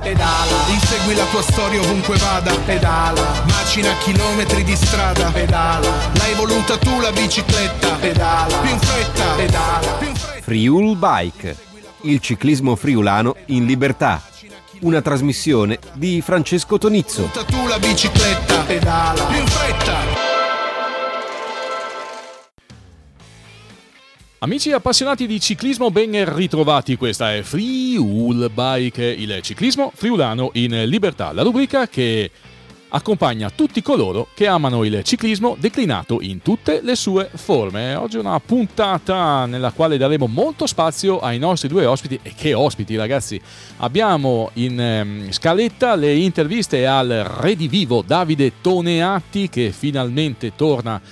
Pedala, 0.00 0.68
insegui 0.68 1.14
la 1.14 1.24
tua 1.24 1.42
storia 1.42 1.80
ovunque 1.80 2.16
vada. 2.18 2.54
Pedala, 2.64 3.42
macina 3.46 3.92
chilometri 3.98 4.62
di 4.64 4.76
strada. 4.76 5.30
Pedala, 5.30 5.88
l'hai 6.14 6.34
voluta 6.34 6.76
tu 6.78 7.00
la 7.00 7.10
bicicletta. 7.10 7.94
Pedala, 7.94 8.56
più 8.58 8.70
in 8.70 8.78
fretta. 8.78 9.34
Pedala, 9.34 9.92
più 9.98 10.08
in 10.08 10.14
fretta. 10.14 10.42
Friul 10.42 10.96
Bike, 10.96 11.56
il 12.02 12.20
ciclismo 12.20 12.76
friulano 12.76 13.34
in 13.46 13.66
libertà. 13.66 14.22
Una 14.80 15.02
trasmissione 15.02 15.78
di 15.94 16.22
Francesco 16.22 16.78
Tonizzo. 16.78 17.30
Tu 17.46 17.66
la 17.66 17.78
bicicletta. 17.78 18.60
Pedala, 18.60 19.24
più 19.24 19.38
in 19.38 19.46
fretta. 19.46 20.27
Amici 24.40 24.70
appassionati 24.70 25.26
di 25.26 25.40
ciclismo, 25.40 25.90
ben 25.90 26.32
ritrovati. 26.32 26.94
Questa 26.94 27.34
è 27.34 27.42
Friul 27.42 28.48
Bike, 28.54 29.04
il 29.04 29.40
ciclismo 29.42 29.90
friulano 29.92 30.50
in 30.52 30.84
libertà, 30.84 31.32
la 31.32 31.42
rubrica 31.42 31.88
che 31.88 32.30
accompagna 32.90 33.50
tutti 33.50 33.82
coloro 33.82 34.28
che 34.34 34.46
amano 34.46 34.84
il 34.84 35.02
ciclismo 35.02 35.56
declinato 35.58 36.20
in 36.20 36.40
tutte 36.40 36.78
le 36.84 36.94
sue 36.94 37.28
forme. 37.34 37.96
Oggi 37.96 38.18
è 38.18 38.20
una 38.20 38.38
puntata 38.38 39.44
nella 39.46 39.72
quale 39.72 39.96
daremo 39.96 40.28
molto 40.28 40.68
spazio 40.68 41.18
ai 41.18 41.40
nostri 41.40 41.66
due 41.66 41.84
ospiti. 41.84 42.20
E 42.22 42.32
che 42.36 42.54
ospiti, 42.54 42.94
ragazzi! 42.94 43.42
Abbiamo 43.78 44.50
in 44.52 44.80
ehm, 44.80 45.32
scaletta 45.32 45.96
le 45.96 46.14
interviste 46.14 46.86
al 46.86 47.08
redivivo 47.40 48.02
Davide 48.06 48.52
Toneatti 48.60 49.48
che 49.48 49.72
finalmente 49.72 50.52
torna 50.54 51.02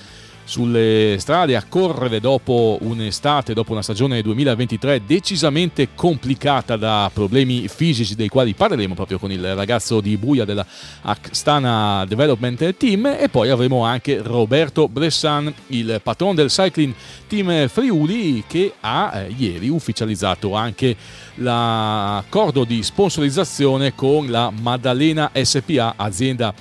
sulle 0.47 1.17
strade 1.19 1.57
a 1.57 1.65
correre 1.69 2.21
dopo 2.21 2.79
un'estate, 2.81 3.53
dopo 3.53 3.73
una 3.73 3.83
stagione 3.83 4.23
2023 4.23 5.03
decisamente 5.05 5.89
complicata 5.95 6.77
da 6.77 7.11
problemi 7.13 7.67
fisici 7.67 8.15
dei 8.15 8.29
quali 8.29 8.55
parleremo 8.55 8.95
proprio 8.95 9.19
con 9.19 9.33
il 9.33 9.55
ragazzo 9.57 10.01
di 10.01 10.17
Buia 10.17 10.45
della 10.45 10.65
Astana 11.03 12.05
Development 12.07 12.77
Team. 12.77 13.17
E 13.19 13.29
poi 13.29 13.51
avremo 13.51 13.85
anche 13.85 14.23
Roberto 14.23 14.89
Bressan, 14.89 15.53
il 15.69 16.01
patron 16.01 16.37
del 16.37 16.49
Cycling 16.49 16.95
Team 17.27 17.67
Friuli 17.67 18.45
che 18.47 18.73
ha 18.81 19.13
eh, 19.15 19.35
ieri 19.37 19.69
ufficializzato 19.69 20.55
anche 20.55 20.95
l'accordo 21.37 22.63
di 22.63 22.85
sponsorizzazione 22.85 23.95
con 23.97 24.31
la 24.31 24.51
Maddalena 24.51 25.33
SPA, 25.35 25.95
azienda 25.97 26.55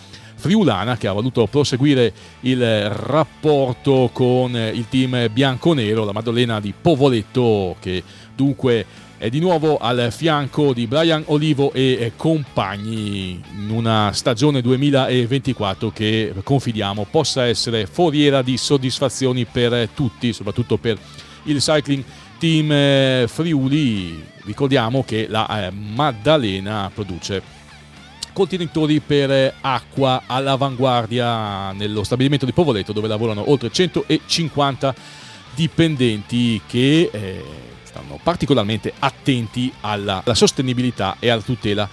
friulana 0.46 0.96
che 0.96 1.08
ha 1.08 1.12
voluto 1.12 1.48
proseguire 1.48 2.14
il 2.42 2.88
rapporto 2.88 4.12
con 4.14 4.56
il 4.56 4.86
team 4.90 5.28
bianconero, 5.32 6.06
la 6.06 6.12
Maddalena 6.12 6.60
di 6.60 6.72
Povoletto 6.80 7.76
che 7.80 8.04
dunque 8.36 8.86
è 9.18 9.28
di 9.30 9.40
nuovo 9.40 9.78
al 9.78 10.10
fianco 10.12 10.72
di 10.72 10.86
Brian 10.86 11.24
Olivo 11.28 11.74
e 11.74 12.12
compagni 12.16 13.42
in 13.56 13.72
una 13.72 14.12
stagione 14.14 14.62
2024 14.62 15.90
che 15.90 16.32
confidiamo 16.44 17.08
possa 17.10 17.46
essere 17.46 17.88
foriera 17.88 18.44
di 18.44 18.56
soddisfazioni 18.56 19.46
per 19.46 19.90
tutti, 19.96 20.32
soprattutto 20.32 20.78
per 20.78 20.96
il 21.46 21.58
cycling 21.58 22.04
team 22.38 23.26
Friuli. 23.26 24.24
Ricordiamo 24.44 25.04
che 25.04 25.26
la 25.28 25.72
Maddalena 25.74 26.92
produce 26.94 27.55
contenitori 28.36 29.00
per 29.00 29.56
acqua 29.62 30.24
all'avanguardia 30.26 31.72
nello 31.72 32.04
stabilimento 32.04 32.46
di 32.46 32.52
Povoletto 32.52 32.92
dove 32.92 33.08
lavorano 33.08 33.50
oltre 33.50 33.72
150 33.72 34.94
dipendenti 35.56 36.62
che 36.68 37.10
eh, 37.14 37.44
stanno 37.84 38.20
particolarmente 38.22 38.92
attenti 39.00 39.72
alla, 39.80 40.22
alla 40.26 40.36
sostenibilità 40.36 41.16
e 41.20 41.30
alla 41.30 41.42
tutela 41.42 41.88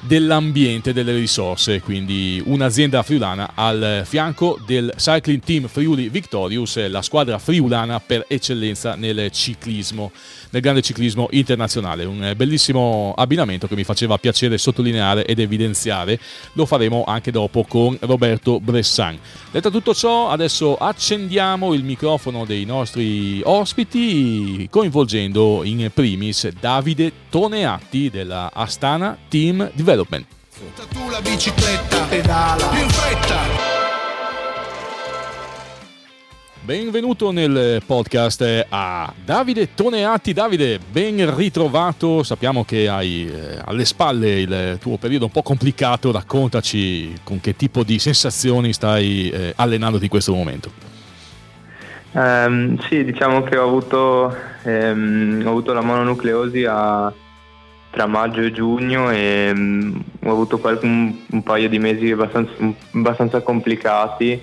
dell'ambiente 0.00 0.90
e 0.90 0.92
delle 0.92 1.14
risorse, 1.14 1.80
quindi 1.80 2.40
un'azienda 2.44 3.02
friulana 3.02 3.50
al 3.54 4.02
fianco 4.04 4.58
del 4.64 4.92
Cycling 4.96 5.42
Team 5.42 5.66
Friuli 5.66 6.08
Victorious, 6.08 6.88
la 6.88 7.02
squadra 7.02 7.38
friulana 7.38 7.98
per 8.00 8.24
eccellenza 8.28 8.94
nel 8.94 9.30
ciclismo, 9.32 10.12
nel 10.50 10.62
grande 10.62 10.82
ciclismo 10.82 11.26
internazionale. 11.32 12.04
Un 12.04 12.32
bellissimo 12.36 13.12
abbinamento 13.16 13.66
che 13.66 13.74
mi 13.74 13.84
faceva 13.84 14.18
piacere 14.18 14.56
sottolineare 14.56 15.24
ed 15.26 15.40
evidenziare, 15.40 16.18
lo 16.52 16.64
faremo 16.64 17.04
anche 17.04 17.32
dopo 17.32 17.64
con 17.64 17.96
Roberto 18.00 18.60
Bressan. 18.60 19.18
Detto 19.50 19.70
tutto 19.70 19.94
ciò, 19.94 20.30
adesso 20.30 20.76
accendiamo 20.76 21.74
il 21.74 21.82
microfono 21.82 22.44
dei 22.44 22.64
nostri 22.64 23.40
ospiti 23.42 24.68
coinvolgendo 24.70 25.62
in 25.64 25.90
primis 25.92 26.48
Davide 26.60 27.12
Toneatti 27.30 28.10
della 28.10 28.50
Astana 28.52 29.18
Team 29.28 29.70
Development. 29.74 29.87
Tu 29.88 31.08
la 31.10 31.22
bicicletta. 31.22 32.04
Pedala, 32.10 32.66
più 32.66 32.82
in 32.82 32.88
fretta. 32.90 33.36
Benvenuto 36.60 37.30
nel 37.30 37.80
podcast 37.86 38.66
a 38.68 39.10
Davide 39.24 39.74
Toneatti. 39.74 40.34
Davide, 40.34 40.78
ben 40.78 41.34
ritrovato. 41.34 42.22
Sappiamo 42.22 42.66
che 42.66 42.86
hai 42.86 43.30
eh, 43.32 43.62
alle 43.64 43.86
spalle 43.86 44.40
il 44.40 44.76
tuo 44.78 44.98
periodo 44.98 45.24
un 45.24 45.30
po' 45.30 45.40
complicato. 45.40 46.12
Raccontaci 46.12 47.20
con 47.24 47.40
che 47.40 47.56
tipo 47.56 47.82
di 47.82 47.98
sensazioni 47.98 48.74
stai 48.74 49.30
eh, 49.30 49.54
allenandoti 49.56 50.04
in 50.04 50.10
questo 50.10 50.34
momento. 50.34 50.70
Um, 52.10 52.78
sì, 52.88 53.04
diciamo 53.04 53.42
che 53.42 53.56
ho 53.56 53.66
avuto, 53.66 54.36
ehm, 54.64 55.44
ho 55.46 55.48
avuto 55.48 55.72
la 55.72 55.80
mononucleosi 55.80 56.66
a, 56.66 57.10
tra 57.90 58.06
maggio 58.06 58.40
e 58.40 58.52
giugno 58.52 59.10
e 59.10 59.50
um, 59.54 60.02
ho 60.24 60.30
avuto 60.30 60.58
qualche, 60.58 60.84
un, 60.84 61.14
un, 61.30 61.42
paio 61.42 61.68
di 61.68 61.78
mesi 61.78 62.10
abbastanza, 62.10 62.52
abbastanza 62.92 63.40
complicati 63.40 64.40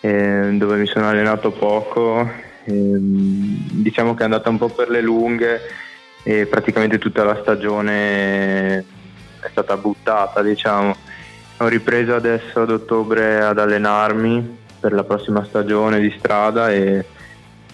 eh, 0.00 0.50
dove 0.52 0.76
mi 0.76 0.86
sono 0.86 1.08
allenato 1.08 1.50
poco. 1.50 2.28
Eh, 2.64 2.72
diciamo 2.72 4.14
che 4.14 4.22
è 4.22 4.24
andata 4.24 4.50
un 4.50 4.58
po' 4.58 4.68
per 4.68 4.90
le 4.90 5.00
lunghe 5.00 5.60
e 6.22 6.46
praticamente 6.46 6.98
tutta 6.98 7.24
la 7.24 7.38
stagione 7.40 8.78
è 8.78 9.48
stata 9.50 9.76
buttata, 9.76 10.42
diciamo. 10.42 10.96
Ho 11.58 11.68
ripreso 11.68 12.14
adesso 12.14 12.62
ad 12.62 12.70
ottobre 12.70 13.40
ad 13.42 13.58
allenarmi 13.58 14.58
per 14.78 14.92
la 14.92 15.04
prossima 15.04 15.44
stagione 15.44 16.00
di 16.00 16.14
strada 16.18 16.70
e 16.70 17.04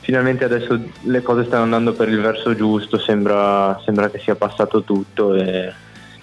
finalmente 0.03 0.45
adesso 0.45 0.79
le 1.03 1.23
cose 1.23 1.45
stanno 1.45 1.63
andando 1.63 1.93
per 1.93 2.09
il 2.09 2.21
verso 2.21 2.55
giusto, 2.55 2.99
sembra, 2.99 3.81
sembra 3.85 4.11
che 4.11 4.19
sia 4.19 4.35
passato 4.35 4.83
tutto 4.83 5.35
e 5.35 5.73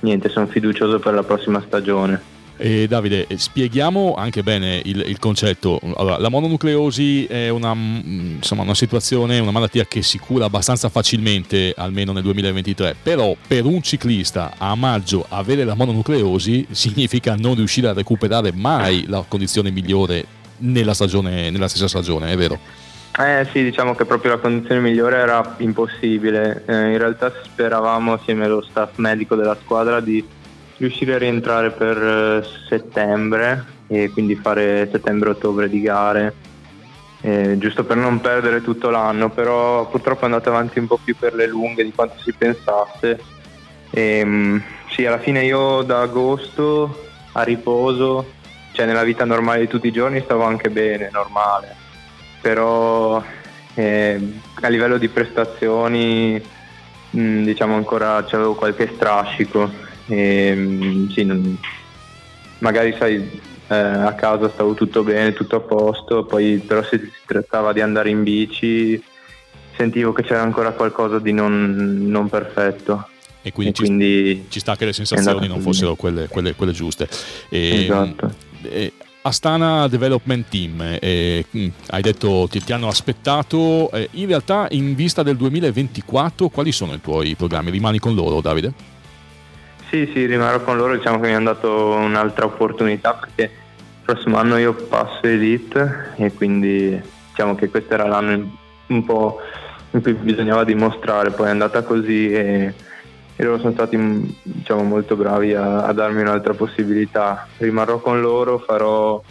niente, 0.01 0.29
sono 0.29 0.47
fiducioso 0.47 0.99
per 0.99 1.13
la 1.13 1.23
prossima 1.23 1.61
stagione. 1.65 2.37
E 2.61 2.87
Davide, 2.89 3.25
spieghiamo 3.33 4.15
anche 4.15 4.43
bene 4.43 4.81
il, 4.83 5.05
il 5.07 5.17
concetto. 5.17 5.79
Allora, 5.95 6.17
la 6.17 6.27
mononucleosi 6.27 7.23
è 7.23 7.47
una, 7.47 7.73
mm, 7.73 8.35
insomma, 8.35 8.63
una 8.63 8.73
situazione, 8.75 9.39
una 9.39 9.51
malattia 9.51 9.85
che 9.85 10.01
si 10.01 10.17
cura 10.17 10.43
abbastanza 10.43 10.89
facilmente, 10.89 11.73
almeno 11.77 12.11
nel 12.11 12.21
2023, 12.23 12.97
però 13.01 13.33
per 13.47 13.63
un 13.63 13.81
ciclista 13.81 14.55
a 14.57 14.75
maggio 14.75 15.25
avere 15.29 15.63
la 15.63 15.73
mononucleosi 15.73 16.67
significa 16.71 17.35
non 17.35 17.55
riuscire 17.55 17.87
a 17.87 17.93
recuperare 17.93 18.51
mai 18.51 19.05
la 19.07 19.23
condizione 19.25 19.71
migliore 19.71 20.25
nella, 20.57 20.93
stagione, 20.93 21.49
nella 21.51 21.69
stessa 21.69 21.87
stagione, 21.87 22.29
è 22.29 22.35
vero? 22.35 22.59
Eh 23.21 23.45
sì, 23.51 23.63
diciamo 23.63 23.95
che 23.95 24.05
proprio 24.05 24.31
la 24.31 24.37
condizione 24.37 24.79
migliore 24.79 25.17
era 25.17 25.55
impossibile. 25.57 26.63
Eh, 26.65 26.91
in 26.91 26.97
realtà 26.97 27.33
speravamo 27.43 28.13
assieme 28.13 28.45
allo 28.45 28.61
staff 28.61 28.95
medico 28.95 29.35
della 29.35 29.57
squadra 29.61 29.99
di 29.99 30.25
riuscire 30.77 31.15
a 31.15 31.17
rientrare 31.17 31.71
per 31.71 31.97
eh, 31.97 32.47
settembre 32.69 33.65
e 33.87 34.09
quindi 34.11 34.35
fare 34.35 34.87
settembre-ottobre 34.89 35.67
di 35.67 35.81
gare, 35.81 36.33
eh, 37.19 37.57
giusto 37.57 37.83
per 37.83 37.97
non 37.97 38.21
perdere 38.21 38.61
tutto 38.61 38.89
l'anno, 38.89 39.29
però 39.29 39.89
purtroppo 39.89 40.21
è 40.21 40.25
andato 40.25 40.47
avanti 40.47 40.79
un 40.79 40.87
po' 40.87 40.99
più 41.03 41.17
per 41.17 41.33
le 41.33 41.47
lunghe 41.47 41.83
di 41.83 41.91
quanto 41.91 42.15
si 42.23 42.31
pensasse. 42.31 43.19
E, 43.89 44.19
ehm, 44.19 44.63
sì, 44.91 45.05
alla 45.05 45.19
fine 45.19 45.43
io 45.43 45.81
da 45.81 45.99
agosto 45.99 47.07
a 47.33 47.43
riposo, 47.43 48.31
cioè 48.71 48.85
nella 48.85 49.03
vita 49.03 49.25
normale 49.25 49.59
di 49.59 49.67
tutti 49.67 49.87
i 49.87 49.91
giorni 49.91 50.21
stavo 50.21 50.43
anche 50.43 50.69
bene, 50.69 51.09
normale, 51.11 51.87
però 52.41 53.23
eh, 53.73 54.19
a 54.61 54.67
livello 54.67 54.97
di 54.97 55.07
prestazioni 55.09 56.41
mh, 57.09 57.19
mm, 57.21 57.43
diciamo 57.43 57.75
ancora 57.75 58.23
c'avevo 58.25 58.55
qualche 58.55 58.91
strascico 58.93 59.69
e 60.07 60.53
mm, 60.55 61.09
sì, 61.09 61.23
non, 61.23 61.57
magari 62.59 62.95
sai 62.97 63.41
eh, 63.67 63.75
a 63.75 64.13
casa 64.13 64.49
stavo 64.49 64.73
tutto 64.73 65.03
bene, 65.03 65.33
tutto 65.33 65.57
a 65.57 65.61
posto, 65.61 66.25
poi 66.25 66.57
però 66.65 66.83
se 66.83 66.99
si 66.99 67.11
trattava 67.25 67.73
di 67.73 67.81
andare 67.81 68.09
in 68.09 68.23
bici 68.23 69.01
sentivo 69.75 70.11
che 70.11 70.23
c'era 70.23 70.41
ancora 70.41 70.71
qualcosa 70.71 71.19
di 71.19 71.31
non, 71.31 71.99
non 72.01 72.27
perfetto. 72.27 73.07
E 73.41 73.53
quindi, 73.53 73.71
e 73.71 73.75
ci, 73.75 73.83
quindi 73.83 74.45
ci, 74.49 74.59
sta 74.59 74.75
che 74.75 74.85
le 74.85 74.93
sensazioni 74.93 75.47
non 75.47 75.61
fossero 75.61 75.95
quelle, 75.95 76.27
quelle, 76.27 76.53
quelle 76.55 76.73
giuste. 76.73 77.07
E, 77.47 77.83
esatto. 77.85 78.33
E, 78.63 78.91
Astana 79.21 79.87
Development 79.87 80.47
Team, 80.47 80.97
eh, 80.99 81.45
hai 81.89 82.01
detto 82.01 82.47
ti, 82.49 82.63
ti 82.63 82.71
hanno 82.71 82.87
aspettato, 82.87 83.91
eh, 83.91 84.07
in 84.11 84.27
realtà 84.27 84.67
in 84.71 84.95
vista 84.95 85.23
del 85.23 85.35
2024 85.35 86.47
quali 86.47 86.71
sono 86.71 86.93
i 86.93 87.01
tuoi 87.01 87.35
programmi? 87.35 87.69
Rimani 87.69 87.99
con 87.99 88.15
loro 88.15 88.39
Davide? 88.39 88.71
Sì, 89.89 90.09
sì, 90.13 90.25
rimarrò 90.25 90.61
con 90.61 90.77
loro, 90.77 90.95
diciamo 90.95 91.19
che 91.19 91.27
mi 91.27 91.33
hanno 91.33 91.51
dato 91.51 91.95
un'altra 91.95 92.45
opportunità 92.45 93.13
perché 93.15 93.41
il 93.43 94.05
prossimo 94.05 94.37
anno 94.37 94.57
io 94.57 94.73
passo 94.73 95.21
Elite 95.23 96.13
e 96.15 96.31
quindi 96.31 97.01
diciamo 97.29 97.55
che 97.55 97.69
questo 97.69 97.93
era 97.93 98.07
l'anno 98.07 98.57
un 98.87 99.03
po' 99.03 99.39
in 99.91 100.01
cui 100.01 100.13
bisognava 100.13 100.63
dimostrare, 100.63 101.31
poi 101.31 101.47
è 101.47 101.49
andata 101.49 101.81
così 101.81 102.31
e, 102.31 102.73
e 103.39 103.43
loro 103.45 103.57
sono 103.59 103.71
stati 103.71 103.97
diciamo, 104.43 104.83
molto 104.83 105.15
bravi 105.15 105.53
a, 105.53 105.85
a 105.85 105.93
darmi 105.93 106.19
un'altra 106.19 106.53
possibilità. 106.53 107.47
Rimarrò 107.55 107.99
con 107.99 108.19
loro, 108.19 108.59
farò 108.59 109.23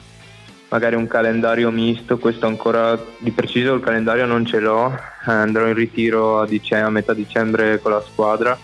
magari 0.71 0.97
un 0.97 1.07
calendario 1.07 1.71
misto, 1.71 2.17
questo 2.17 2.47
ancora 2.47 2.99
di 3.19 3.31
preciso 3.33 3.75
il 3.75 3.83
calendario 3.83 4.25
non 4.25 4.47
ce 4.47 4.61
l'ho, 4.61 4.99
andrò 5.25 5.67
in 5.67 5.75
ritiro 5.75 6.41
a, 6.41 6.47
dicem- 6.47 6.87
a 6.87 6.89
metà 6.89 7.13
dicembre 7.13 7.81
con 7.81 7.93
la 7.93 8.01
squadra 8.01 8.59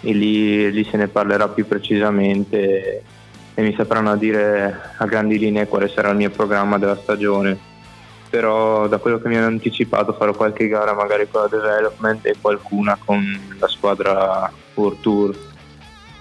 e 0.00 0.12
lì, 0.12 0.70
lì 0.70 0.84
se 0.84 0.96
ne 0.96 1.08
parlerà 1.08 1.48
più 1.48 1.66
precisamente 1.66 3.02
e 3.52 3.62
mi 3.62 3.74
sapranno 3.76 4.14
dire 4.16 4.92
a 4.96 5.06
grandi 5.06 5.40
linee 5.40 5.66
quale 5.66 5.88
sarà 5.88 6.10
il 6.10 6.18
mio 6.18 6.30
programma 6.30 6.78
della 6.78 6.96
stagione. 7.02 7.58
Però 8.30 8.86
da 8.86 8.98
quello 8.98 9.18
che 9.18 9.26
mi 9.26 9.36
hanno 9.36 9.46
anticipato 9.46 10.12
farò 10.12 10.32
qualche 10.34 10.68
gara 10.68 10.94
magari 10.94 11.26
con 11.28 11.40
la 11.40 11.48
development 11.48 12.24
e 12.26 12.36
qualcuna 12.40 12.96
con 13.04 13.20
la 13.58 13.66
squadra 13.66 14.62
World 14.74 15.00
Tour. 15.00 15.52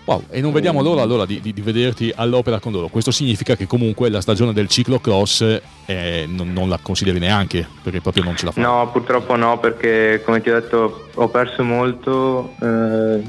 Wow, 0.06 0.26
e 0.30 0.42
non 0.42 0.52
vediamo 0.52 0.82
l'ora 0.82 1.02
allora 1.02 1.26
di, 1.26 1.40
di, 1.40 1.54
di, 1.54 1.62
vederti 1.62 2.12
all'opera 2.14 2.60
con 2.60 2.74
loro. 2.74 2.90
Questo 2.90 3.10
significa 3.12 3.56
che 3.56 3.66
comunque 3.66 4.10
la 4.10 4.20
stagione 4.20 4.52
del 4.52 4.68
ciclocross 4.68 5.62
eh, 5.86 6.26
non, 6.28 6.52
non, 6.52 6.68
la 6.68 6.78
consideri 6.82 7.20
neanche, 7.20 7.66
perché 7.82 8.02
proprio 8.02 8.26
non 8.26 8.36
ce 8.36 8.46
la 8.46 8.52
fai. 8.52 8.64
No, 8.64 8.90
purtroppo 8.92 9.38
no, 9.38 9.60
perché 9.60 10.22
come 10.26 10.42
ti 10.42 10.50
ho 10.50 10.60
detto 10.60 11.08
ho 11.14 11.30
perso 11.30 11.64
molto 11.64 12.54
eh, 12.62 13.22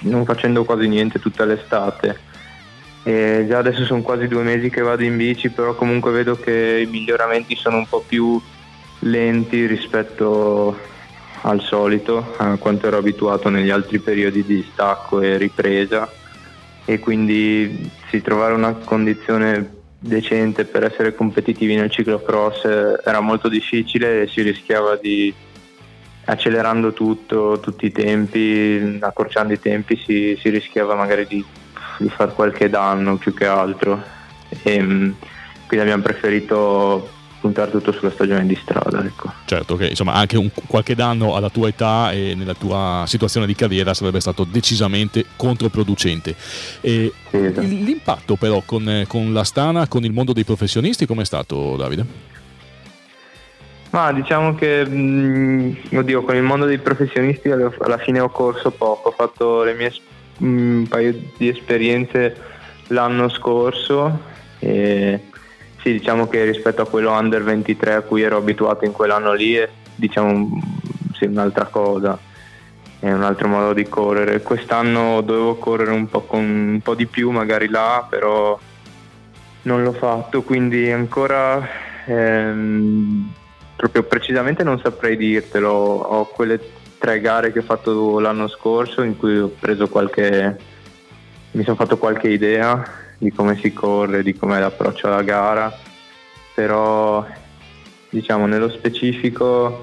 non 0.00 0.24
facendo 0.24 0.64
quasi 0.64 0.88
niente 0.88 1.18
tutta 1.18 1.44
l'estate. 1.44 2.32
E 3.02 3.44
già 3.46 3.58
adesso 3.58 3.84
sono 3.84 4.00
quasi 4.00 4.26
due 4.26 4.42
mesi 4.42 4.70
che 4.70 4.80
vado 4.80 5.02
in 5.04 5.18
bici, 5.18 5.50
però 5.50 5.74
comunque 5.74 6.10
vedo 6.10 6.36
che 6.36 6.84
i 6.86 6.90
miglioramenti 6.90 7.54
sono 7.54 7.76
un 7.76 7.86
po' 7.86 8.02
più 8.06 8.40
lenti 9.00 9.66
rispetto 9.66 10.74
al 11.46 11.60
solito, 11.60 12.34
a 12.38 12.56
quanto 12.56 12.86
ero 12.86 12.98
abituato 12.98 13.48
negli 13.48 13.70
altri 13.70 13.98
periodi 13.98 14.44
di 14.44 14.66
stacco 14.72 15.20
e 15.20 15.36
ripresa. 15.36 16.10
E 16.84 16.98
quindi 16.98 17.90
sì, 18.08 18.20
trovare 18.20 18.52
una 18.52 18.74
condizione 18.74 19.82
decente 19.98 20.64
per 20.66 20.84
essere 20.84 21.14
competitivi 21.14 21.74
nel 21.74 21.90
ciclocross 21.90 22.64
era 23.02 23.20
molto 23.20 23.48
difficile 23.48 24.22
e 24.22 24.26
si 24.28 24.42
rischiava 24.42 24.96
di 24.96 25.32
accelerando 26.26 26.92
tutto, 26.92 27.58
tutti 27.60 27.86
i 27.86 27.92
tempi, 27.92 28.98
accorciando 29.00 29.52
i 29.52 29.60
tempi 29.60 29.96
si, 29.96 30.38
si 30.40 30.48
rischiava 30.48 30.94
magari 30.94 31.26
di, 31.26 31.44
di 31.98 32.08
fare 32.08 32.32
qualche 32.32 32.70
danno 32.70 33.16
più 33.16 33.34
che 33.34 33.46
altro. 33.46 34.02
E, 34.62 34.82
mm, 34.82 35.10
quindi 35.66 35.86
abbiamo 35.86 36.02
preferito 36.02 37.13
puntare 37.44 37.70
tutto 37.70 37.92
sulla 37.92 38.10
stagione 38.10 38.46
di 38.46 38.56
strada. 38.58 39.04
Ecco. 39.04 39.30
Certo 39.44 39.76
che 39.76 39.88
insomma 39.88 40.14
anche 40.14 40.38
un, 40.38 40.48
qualche 40.66 40.94
danno 40.94 41.36
alla 41.36 41.50
tua 41.50 41.68
età 41.68 42.10
e 42.10 42.34
nella 42.34 42.54
tua 42.54 43.04
situazione 43.06 43.44
di 43.44 43.54
carriera 43.54 43.92
sarebbe 43.92 44.18
stato 44.20 44.44
decisamente 44.44 45.26
controproducente. 45.36 46.34
E 46.80 47.12
esatto. 47.30 47.60
L'impatto 47.60 48.36
però 48.36 48.62
con, 48.64 49.04
con 49.06 49.34
la 49.34 49.44
Stana, 49.44 49.86
con 49.88 50.04
il 50.04 50.12
mondo 50.12 50.32
dei 50.32 50.44
professionisti, 50.44 51.04
com'è 51.04 51.24
stato 51.26 51.76
Davide? 51.76 52.32
Ma 53.90 54.10
diciamo 54.12 54.54
che 54.54 54.86
mh, 54.86 55.76
oddio, 55.92 56.22
con 56.22 56.36
il 56.36 56.42
mondo 56.42 56.64
dei 56.64 56.78
professionisti 56.78 57.50
alla 57.50 57.98
fine 57.98 58.20
ho 58.20 58.30
corso 58.30 58.70
poco, 58.70 59.10
ho 59.10 59.12
fatto 59.12 59.64
le 59.64 59.74
mie 59.74 59.92
mh, 60.38 60.46
un 60.46 60.86
paio 60.88 61.14
di 61.36 61.48
esperienze 61.48 62.34
l'anno 62.88 63.28
scorso 63.28 64.18
e 64.60 65.20
sì, 65.84 65.92
diciamo 65.92 66.28
che 66.28 66.44
rispetto 66.44 66.80
a 66.80 66.86
quello 66.86 67.12
under 67.12 67.44
23 67.44 67.92
a 67.92 68.00
cui 68.00 68.22
ero 68.22 68.38
abituato 68.38 68.86
in 68.86 68.92
quell'anno 68.92 69.34
lì 69.34 69.52
è 69.52 69.68
diciamo, 69.94 70.58
sì, 71.12 71.26
un'altra 71.26 71.66
cosa, 71.66 72.18
è 72.98 73.12
un 73.12 73.22
altro 73.22 73.48
modo 73.48 73.74
di 73.74 73.86
correre. 73.86 74.40
Quest'anno 74.40 75.20
dovevo 75.20 75.56
correre 75.56 75.90
un 75.90 76.08
po', 76.08 76.22
con, 76.22 76.40
un 76.40 76.80
po' 76.82 76.94
di 76.94 77.04
più 77.04 77.28
magari 77.28 77.68
là, 77.68 78.06
però 78.08 78.58
non 79.64 79.82
l'ho 79.82 79.92
fatto, 79.92 80.40
quindi 80.40 80.90
ancora 80.90 81.68
ehm, 82.06 83.30
proprio 83.76 84.04
precisamente 84.04 84.62
non 84.62 84.78
saprei 84.78 85.18
dirtelo. 85.18 85.70
Ho 85.70 86.24
quelle 86.28 86.58
tre 86.96 87.20
gare 87.20 87.52
che 87.52 87.58
ho 87.58 87.62
fatto 87.62 88.18
l'anno 88.20 88.48
scorso 88.48 89.02
in 89.02 89.18
cui 89.18 89.38
ho 89.38 89.48
preso 89.48 89.86
qualche 89.88 90.58
mi 91.50 91.62
sono 91.62 91.76
fatto 91.76 91.98
qualche 91.98 92.30
idea 92.30 93.03
di 93.18 93.30
come 93.32 93.58
si 93.60 93.72
corre, 93.72 94.22
di 94.22 94.34
com'è 94.34 94.58
l'approccio 94.58 95.06
alla 95.06 95.22
gara, 95.22 95.76
però 96.54 97.26
diciamo 98.10 98.46
nello 98.46 98.68
specifico 98.68 99.82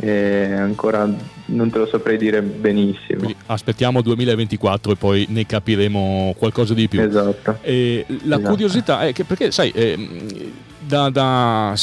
eh, 0.00 0.52
ancora 0.52 1.08
non 1.46 1.70
te 1.70 1.78
lo 1.78 1.86
saprei 1.86 2.18
dire 2.18 2.42
benissimo. 2.42 3.18
Quindi 3.18 3.36
aspettiamo 3.46 4.02
2024 4.02 4.92
e 4.92 4.96
poi 4.96 5.26
ne 5.30 5.46
capiremo 5.46 6.34
qualcosa 6.36 6.74
di 6.74 6.88
più. 6.88 7.00
Esatto. 7.00 7.58
E 7.62 8.04
la 8.06 8.36
esatto. 8.36 8.50
curiosità 8.50 9.06
è 9.06 9.12
che 9.12 9.24
perché 9.24 9.50
sai... 9.50 9.70
Eh, 9.70 10.66
da, 10.88 11.10
da 11.10 11.74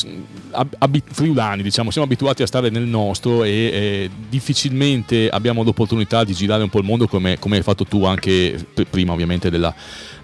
ab, 0.80 1.00
friulani, 1.06 1.62
diciamo, 1.62 1.92
siamo 1.92 2.08
abituati 2.08 2.42
a 2.42 2.48
stare 2.48 2.72
nel 2.72 2.88
nostro 2.88 3.44
e 3.44 3.52
eh, 3.52 4.10
difficilmente 4.28 5.30
abbiamo 5.30 5.62
l'opportunità 5.62 6.24
di 6.24 6.34
girare 6.34 6.64
un 6.64 6.70
po' 6.70 6.80
il 6.80 6.86
mondo 6.86 7.06
come, 7.06 7.38
come 7.38 7.58
hai 7.58 7.62
fatto 7.62 7.86
tu 7.86 8.04
anche 8.04 8.66
prima 8.90 9.14
ovviamente 9.14 9.52
della, 9.52 9.72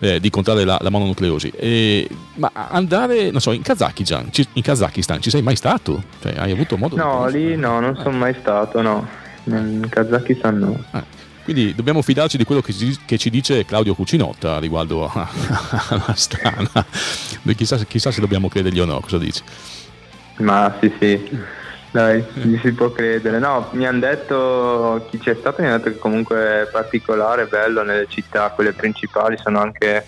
eh, 0.01 0.19
di 0.19 0.25
incontrare 0.25 0.65
la, 0.65 0.77
la 0.81 0.89
mononucleosi. 0.89 1.51
E, 1.55 2.09
ma 2.35 2.51
andare, 2.53 3.29
non 3.29 3.39
so, 3.39 3.51
in 3.51 3.61
Kazakistan, 3.61 4.29
in 4.53 4.61
Kazakistan 4.61 5.21
ci 5.21 5.29
sei 5.29 5.43
mai 5.43 5.55
stato? 5.55 6.03
Cioè, 6.21 6.33
hai 6.37 6.51
avuto 6.51 6.75
modo 6.75 6.95
no, 6.95 7.27
lì 7.27 7.55
no, 7.55 7.79
non 7.79 7.95
sono 7.95 8.17
mai 8.17 8.35
stato, 8.39 8.81
no. 8.81 9.07
In 9.45 9.85
Kazakistan 9.87 10.57
no. 10.57 10.83
Ah. 10.91 11.03
Quindi 11.43 11.73
dobbiamo 11.73 12.01
fidarci 12.01 12.37
di 12.37 12.43
quello 12.43 12.61
che 12.61 12.73
ci, 12.73 12.97
che 13.05 13.17
ci 13.17 13.29
dice 13.29 13.65
Claudio 13.65 13.95
Cucinotta 13.95 14.59
riguardo 14.59 15.09
alla 15.09 16.13
strana. 16.15 16.85
Chissà, 17.55 17.77
chissà, 17.85 18.11
se 18.11 18.21
dobbiamo 18.21 18.47
credergli 18.47 18.79
o 18.79 18.85
no, 18.85 18.99
cosa 18.99 19.17
dici? 19.17 19.41
Ma 20.37 20.75
sì, 20.79 20.91
sì, 20.99 21.39
dai, 21.91 22.23
gli 22.33 22.57
si 22.59 22.71
può 22.71 22.89
credere. 22.91 23.39
No, 23.39 23.69
mi 23.71 23.85
hanno 23.85 23.99
detto, 23.99 25.05
chi 25.09 25.19
c'è 25.19 25.35
stato 25.35 25.61
mi 25.61 25.67
ha 25.67 25.77
detto 25.77 25.91
che 25.91 25.99
comunque 25.99 26.63
è 26.63 26.69
particolare, 26.71 27.45
bello 27.45 27.83
nelle 27.83 28.07
città, 28.09 28.49
quelle 28.49 28.73
principali 28.73 29.37
sono 29.37 29.59
anche 29.59 30.05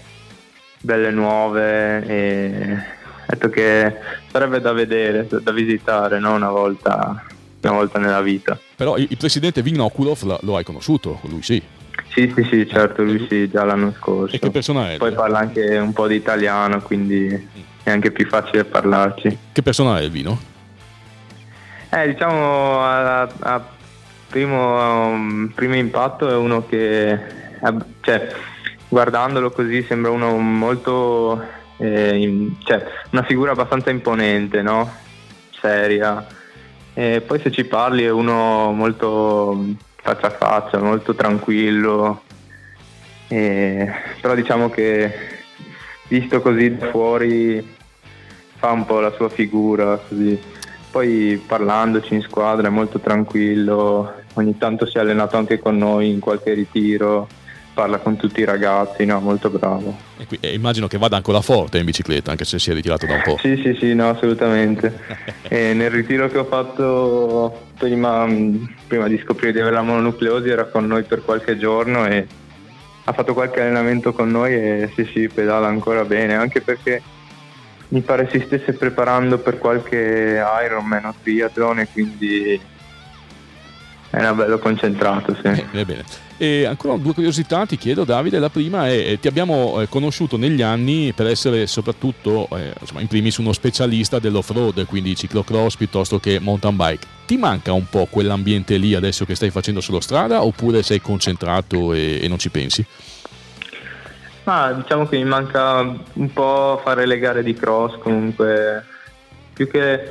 belle 0.79 1.11
nuove 1.11 2.05
e 2.05 2.73
ha 2.73 3.25
detto 3.27 3.49
che 3.49 3.95
sarebbe 4.31 4.59
da 4.59 4.73
vedere, 4.73 5.27
da 5.29 5.51
visitare, 5.51 6.19
no? 6.19 6.33
una 6.33 6.49
volta 6.49 7.23
una 7.67 7.77
volta 7.77 7.99
nella 7.99 8.21
vita. 8.21 8.59
Però 8.75 8.97
il, 8.97 9.15
presidente 9.17 9.61
Vignokulov 9.61 10.23
lo, 10.23 10.39
lo 10.41 10.57
hai 10.57 10.63
conosciuto, 10.63 11.19
lui 11.23 11.41
sì. 11.41 11.61
Sì, 12.09 12.31
sì, 12.35 12.43
sì, 12.43 12.67
certo, 12.67 13.03
lui 13.03 13.25
sì, 13.29 13.49
già 13.49 13.63
l'anno 13.63 13.93
scorso. 13.97 14.35
E 14.35 14.39
che 14.39 14.51
persona 14.51 14.91
è? 14.91 14.97
Poi 14.97 15.13
parla 15.13 15.39
anche 15.39 15.77
un 15.77 15.93
po' 15.93 16.07
di 16.07 16.15
italiano, 16.15 16.81
quindi 16.81 17.49
è 17.81 17.89
anche 17.89 18.11
più 18.11 18.27
facile 18.27 18.65
parlarci. 18.65 19.37
Che 19.51 19.61
persona 19.61 19.99
è 19.99 20.03
il 20.03 20.11
vino? 20.11 20.51
Eh, 21.95 22.07
diciamo, 22.07 22.81
a, 22.81 23.21
a 23.21 23.63
primo, 24.27 25.11
um, 25.11 25.51
primo, 25.53 25.75
impatto 25.75 26.27
è 26.27 26.35
uno 26.35 26.65
che, 26.65 27.19
cioè, 28.01 28.33
guardandolo 28.87 29.51
così 29.51 29.83
sembra 29.83 30.09
uno 30.09 30.35
molto, 30.37 31.39
eh, 31.77 32.17
in, 32.17 32.55
cioè, 32.63 32.83
una 33.11 33.21
figura 33.23 33.51
abbastanza 33.51 33.91
imponente, 33.91 34.63
no? 34.63 34.91
Seria 35.51 36.25
e 36.95 37.21
poi 37.21 37.39
se 37.39 37.51
ci 37.51 37.63
parli 37.65 38.03
è 38.03 38.11
uno 38.11 38.71
molto 38.71 39.65
faccia 39.95 40.27
a 40.27 40.31
faccia, 40.31 40.79
molto 40.79 41.15
tranquillo, 41.15 42.23
e, 43.27 43.91
però 44.21 44.35
diciamo 44.35 44.69
che 44.69 45.11
visto 46.07 46.41
così 46.41 46.75
da 46.75 46.89
fuori 46.89 47.75
fa 48.57 48.71
un 48.71 48.85
po' 48.85 48.99
la 48.99 49.11
sua 49.11 49.29
figura 49.29 49.97
così. 49.97 50.61
Poi 50.93 51.41
parlandoci 51.43 52.13
in 52.13 52.21
squadra 52.21 52.67
è 52.67 52.69
molto 52.69 52.99
tranquillo, 52.99 54.13
ogni 54.33 54.59
tanto 54.59 54.85
si 54.85 54.97
è 54.97 54.99
allenato 54.99 55.37
anche 55.37 55.57
con 55.57 55.75
noi 55.75 56.11
in 56.11 56.19
qualche 56.19 56.53
ritiro, 56.53 57.27
parla 57.73 57.97
con 57.97 58.15
tutti 58.15 58.41
i 58.41 58.45
ragazzi, 58.45 59.03
no, 59.03 59.19
molto 59.19 59.49
bravo. 59.49 59.97
E, 60.19 60.27
qui, 60.27 60.37
e 60.39 60.53
immagino 60.53 60.85
che 60.85 60.99
vada 60.99 61.15
ancora 61.15 61.41
forte 61.41 61.79
in 61.79 61.85
bicicletta, 61.85 62.29
anche 62.29 62.45
se 62.45 62.59
si 62.59 62.69
è 62.69 62.75
ritirato 62.75 63.07
da 63.07 63.15
un 63.15 63.21
po'. 63.23 63.37
Sì, 63.41 63.59
sì, 63.63 63.75
sì, 63.79 63.95
no, 63.95 64.09
assolutamente. 64.09 64.99
nel 65.49 65.89
ritiro 65.89 66.29
che 66.29 66.37
ho 66.37 66.45
fatto 66.45 67.69
prima, 67.75 68.27
prima 68.85 69.07
di 69.07 69.17
scoprire 69.17 69.51
di 69.51 69.61
avere 69.61 69.73
la 69.73 69.81
mononucleosi 69.81 70.49
era 70.49 70.65
con 70.65 70.85
noi 70.85 71.01
per 71.01 71.23
qualche 71.23 71.57
giorno 71.57 72.05
e 72.05 72.27
ha 73.05 73.13
fatto 73.13 73.33
qualche 73.33 73.61
allenamento 73.61 74.13
con 74.13 74.29
noi 74.29 74.53
e 74.53 74.91
sì, 74.93 75.09
sì, 75.11 75.27
pedala 75.27 75.65
ancora 75.65 76.05
bene, 76.05 76.35
anche 76.35 76.61
perché 76.61 77.01
mi 77.93 78.01
pare 78.01 78.27
si 78.31 78.41
stesse 78.43 78.73
preparando 78.73 79.37
per 79.37 79.59
qualche 79.59 80.43
Ironman 80.65 81.05
o 81.05 81.13
triathlon 81.21 81.87
quindi 81.93 82.59
era 84.09 84.33
bello 84.33 84.59
concentrato. 84.59 85.35
Sì. 85.41 85.65
Eh, 85.71 85.85
bene. 85.85 86.03
E 86.37 86.65
ancora 86.65 86.97
due 86.97 87.13
curiosità 87.13 87.65
ti 87.65 87.77
chiedo 87.77 88.03
Davide, 88.03 88.39
la 88.39 88.49
prima 88.49 88.87
è 88.87 89.11
eh, 89.11 89.19
ti 89.19 89.27
abbiamo 89.27 89.81
eh, 89.81 89.87
conosciuto 89.87 90.37
negli 90.37 90.61
anni 90.61 91.13
per 91.13 91.27
essere 91.27 91.67
soprattutto 91.67 92.47
eh, 92.55 92.73
insomma, 92.79 93.01
in 93.01 93.07
primis 93.07 93.37
uno 93.37 93.53
specialista 93.53 94.17
dell'off-road, 94.17 94.85
quindi 94.85 95.15
ciclocross 95.15 95.77
piuttosto 95.77 96.19
che 96.19 96.39
mountain 96.39 96.75
bike. 96.75 97.07
Ti 97.25 97.37
manca 97.37 97.73
un 97.73 97.87
po' 97.87 98.07
quell'ambiente 98.09 98.77
lì 98.77 98.95
adesso 98.95 99.25
che 99.25 99.35
stai 99.35 99.51
facendo 99.51 99.81
sulla 99.81 100.01
strada 100.01 100.43
oppure 100.43 100.81
sei 100.81 100.99
concentrato 100.99 101.93
e, 101.93 102.19
e 102.21 102.27
non 102.27 102.39
ci 102.39 102.49
pensi? 102.49 102.85
Ma 104.45 104.73
diciamo 104.73 105.07
che 105.07 105.17
mi 105.17 105.23
manca 105.23 105.79
un 105.79 106.33
po' 106.33 106.81
fare 106.83 107.05
le 107.05 107.17
gare 107.17 107.43
di 107.43 107.53
cross 107.53 107.97
comunque, 107.99 108.83
più 109.53 109.69
che 109.69 110.01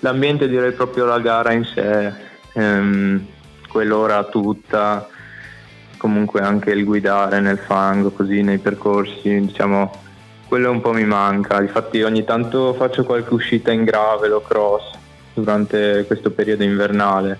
l'ambiente 0.00 0.48
direi 0.48 0.72
proprio 0.72 1.06
la 1.06 1.18
gara 1.18 1.52
in 1.52 1.64
sé, 1.64 2.12
ehm, 2.52 3.26
quell'ora 3.68 4.24
tutta, 4.24 5.08
comunque 5.96 6.40
anche 6.40 6.72
il 6.72 6.84
guidare 6.84 7.40
nel 7.40 7.58
fango, 7.58 8.10
così 8.10 8.42
nei 8.42 8.58
percorsi, 8.58 9.40
diciamo, 9.40 10.02
quello 10.46 10.70
un 10.70 10.82
po' 10.82 10.92
mi 10.92 11.04
manca. 11.04 11.62
Infatti 11.62 12.02
ogni 12.02 12.24
tanto 12.24 12.74
faccio 12.74 13.04
qualche 13.04 13.32
uscita 13.32 13.72
in 13.72 13.84
gravel 13.84 14.32
o 14.32 14.42
cross 14.42 14.90
durante 15.32 16.04
questo 16.06 16.30
periodo 16.32 16.64
invernale. 16.64 17.38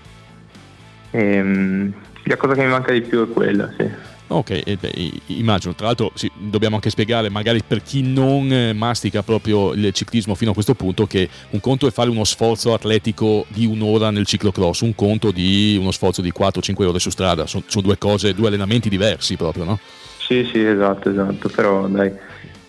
E, 1.11 1.35
ehm, 1.35 1.93
la 2.23 2.37
cosa 2.37 2.55
che 2.55 2.63
mi 2.63 2.71
manca 2.71 2.91
di 2.91 3.01
più 3.01 3.27
è 3.27 3.31
quella, 3.31 3.69
sì. 3.77 4.10
Ok, 4.31 4.61
eh 4.63 4.77
beh, 4.79 5.11
immagino, 5.27 5.75
tra 5.75 5.87
l'altro 5.87 6.11
sì, 6.13 6.31
dobbiamo 6.37 6.75
anche 6.75 6.89
spiegare 6.89 7.29
magari 7.29 7.61
per 7.67 7.83
chi 7.83 8.01
non 8.01 8.49
eh, 8.51 8.71
mastica 8.71 9.23
proprio 9.23 9.73
il 9.73 9.91
ciclismo 9.91 10.35
fino 10.35 10.51
a 10.51 10.53
questo 10.53 10.73
punto 10.73 11.05
che 11.05 11.27
un 11.49 11.59
conto 11.59 11.85
è 11.85 11.91
fare 11.91 12.09
uno 12.09 12.23
sforzo 12.23 12.73
atletico 12.73 13.45
di 13.49 13.65
un'ora 13.65 14.09
nel 14.09 14.25
ciclocross, 14.25 14.81
un 14.81 14.95
conto 14.95 15.31
di 15.31 15.77
uno 15.77 15.91
sforzo 15.91 16.21
di 16.21 16.31
4-5 16.31 16.83
ore 16.85 16.99
su 16.99 17.09
strada, 17.09 17.45
sono, 17.45 17.63
sono 17.67 17.83
due 17.83 17.97
cose, 17.97 18.33
due 18.33 18.47
allenamenti 18.47 18.87
diversi 18.87 19.35
proprio, 19.35 19.65
no? 19.65 19.79
Sì, 20.17 20.47
sì, 20.49 20.63
esatto, 20.63 21.09
esatto, 21.09 21.49
però 21.49 21.87
dai, 21.87 22.09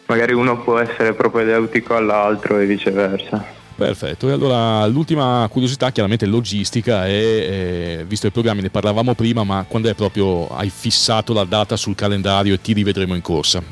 magari 0.07 0.33
uno 0.33 0.61
può 0.63 0.81
essere 0.81 1.15
propedeutico 1.15 1.95
all'altro 1.95 2.59
e 2.59 2.67
viceversa. 2.67 3.62
Perfetto, 3.75 4.29
e 4.29 4.33
allora 4.33 4.87
l'ultima 4.87 5.47
curiosità 5.51 5.91
chiaramente 5.91 6.27
logistica 6.27 7.07
è, 7.07 7.11
eh, 7.11 8.05
visto 8.07 8.27
i 8.27 8.31
programmi 8.31 8.61
ne 8.61 8.71
parlavamo 8.71 9.15
prima, 9.15 9.45
ma 9.45 9.65
quando 9.67 9.89
è 9.89 9.95
proprio 9.95 10.49
hai 10.49 10.71
fissato 10.71 11.33
la 11.33 11.45
data 11.45 11.77
sul 11.77 11.95
calendario 11.95 12.55
e 12.55 12.61
ti 12.61 12.75
rivedremo 12.75 13.15
in 13.15 13.23
corsa? 13.23 13.63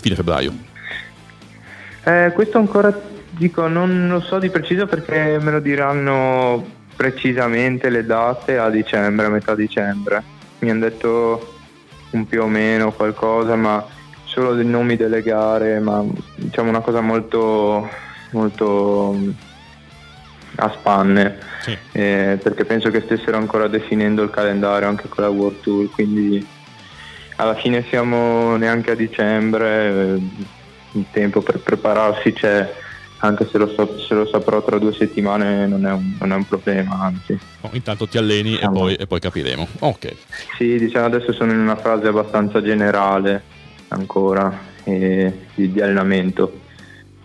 Fine 0.00 0.14
febbraio. 0.14 0.52
Eh, 2.04 2.32
questo 2.34 2.58
ancora 2.58 2.98
dico, 3.30 3.68
non 3.68 4.08
lo 4.08 4.20
so 4.20 4.38
di 4.38 4.50
preciso 4.50 4.86
perché 4.86 5.38
me 5.40 5.52
lo 5.52 5.60
diranno 5.60 6.76
precisamente 6.96 7.90
le 7.90 8.04
date 8.04 8.58
a 8.58 8.70
dicembre, 8.70 9.26
a 9.26 9.28
metà 9.28 9.54
dicembre. 9.54 10.22
Mi 10.60 10.70
hanno 10.70 10.80
detto 10.80 11.54
un 12.10 12.26
più 12.26 12.42
o 12.42 12.46
meno 12.48 12.92
qualcosa, 12.92 13.54
ma 13.54 13.84
solo 14.24 14.54
dei 14.54 14.66
nomi 14.66 14.96
delle 14.96 15.22
gare, 15.22 15.78
ma 15.78 16.04
diciamo 16.34 16.70
una 16.70 16.80
cosa 16.80 17.00
molto 17.00 17.88
molto 18.30 19.14
mm, 19.16 19.30
a 20.56 20.72
spanne. 20.78 21.38
Sì. 21.60 21.76
eh, 21.92 22.38
perché 22.40 22.64
penso 22.64 22.90
che 22.90 23.00
stessero 23.00 23.36
ancora 23.36 23.66
definendo 23.66 24.22
il 24.22 24.30
calendario 24.30 24.88
anche 24.88 25.08
con 25.08 25.24
la 25.24 25.30
World 25.30 25.60
Tour 25.60 25.90
quindi 25.90 26.46
alla 27.36 27.54
fine 27.56 27.84
siamo 27.88 28.56
neanche 28.56 28.92
a 28.92 28.94
dicembre 28.94 29.88
eh, 29.88 30.20
il 30.92 31.04
tempo 31.10 31.42
per 31.42 31.58
prepararsi 31.58 32.32
c'è 32.32 32.72
anche 33.18 33.48
se 33.50 33.58
lo, 33.58 33.68
so, 33.68 33.98
se 33.98 34.14
lo 34.14 34.26
saprò 34.26 34.62
tra 34.62 34.78
due 34.78 34.92
settimane 34.92 35.66
non 35.66 35.84
è 35.84 35.92
un, 35.92 36.16
non 36.20 36.32
è 36.32 36.34
un 36.36 36.46
problema 36.46 37.00
anzi. 37.00 37.38
Oh, 37.62 37.70
intanto 37.72 38.06
ti 38.06 38.16
alleni 38.16 38.56
e 38.56 38.70
poi, 38.70 38.94
e 38.94 39.06
poi, 39.06 39.18
capiremo. 39.18 39.66
Ok. 39.80 40.14
Sì 40.56 40.78
diciamo 40.78 41.06
adesso 41.06 41.32
sono 41.32 41.52
in 41.52 41.58
una 41.58 41.76
fase 41.76 42.06
abbastanza 42.06 42.62
generale 42.62 43.42
ancora 43.88 44.56
eh, 44.84 45.46
di, 45.54 45.72
di 45.72 45.80
allenamento 45.80 46.66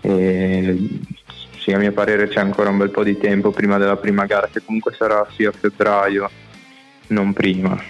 e 0.04 0.90
sì, 1.64 1.72
a 1.72 1.78
mio 1.78 1.94
parere 1.94 2.28
c'è 2.28 2.42
ancora 2.42 2.70
un 2.70 2.78
bel 2.78 2.90
po' 2.90 3.04
di 3.04 3.18
tempo 3.18 3.52
prima 3.52 3.78
della 3.78 3.96
prima 3.96 4.26
gara, 4.26 4.50
che 4.52 4.62
comunque 4.64 4.94
sarà 4.98 5.26
sì 5.34 5.46
a 5.46 5.52
febbraio, 5.52 6.30
non 7.08 7.32
prima. 7.32 7.82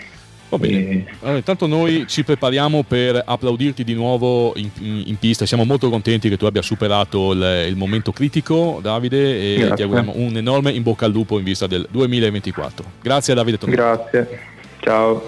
Va 0.50 0.58
bene. 0.60 1.06
Allora, 1.22 1.38
intanto 1.38 1.66
noi 1.66 2.06
ci 2.08 2.24
prepariamo 2.24 2.84
per 2.84 3.20
applaudirti 3.26 3.84
di 3.84 3.96
nuovo 3.96 4.54
in, 4.58 4.70
in, 4.80 5.04
in, 5.08 5.18
pista. 5.18 5.48
Siamo 5.48 5.66
molto 5.66 5.90
contenti 5.90 6.30
che 6.30 6.38
tu 6.38 6.46
abbia 6.46 6.62
superato 6.62 7.32
il, 7.32 7.66
il 7.70 7.76
momento 7.76 8.12
critico, 8.12 8.78
Davide, 8.80 9.54
e 9.54 9.56
Grazie. 9.58 9.76
ti 9.76 9.82
auguriamo 9.82 10.14
un 10.16 10.38
enorme 10.38 10.72
in 10.72 10.84
bocca 10.84 11.06
al 11.06 11.12
lupo 11.12 11.40
in 11.40 11.44
vista 11.44 11.66
del 11.66 11.88
2024. 11.90 12.86
Grazie 13.02 13.34
Davide 13.34 13.58
Tonelli. 13.58 13.78
Grazie. 13.78 14.40
Ciao. 14.82 15.24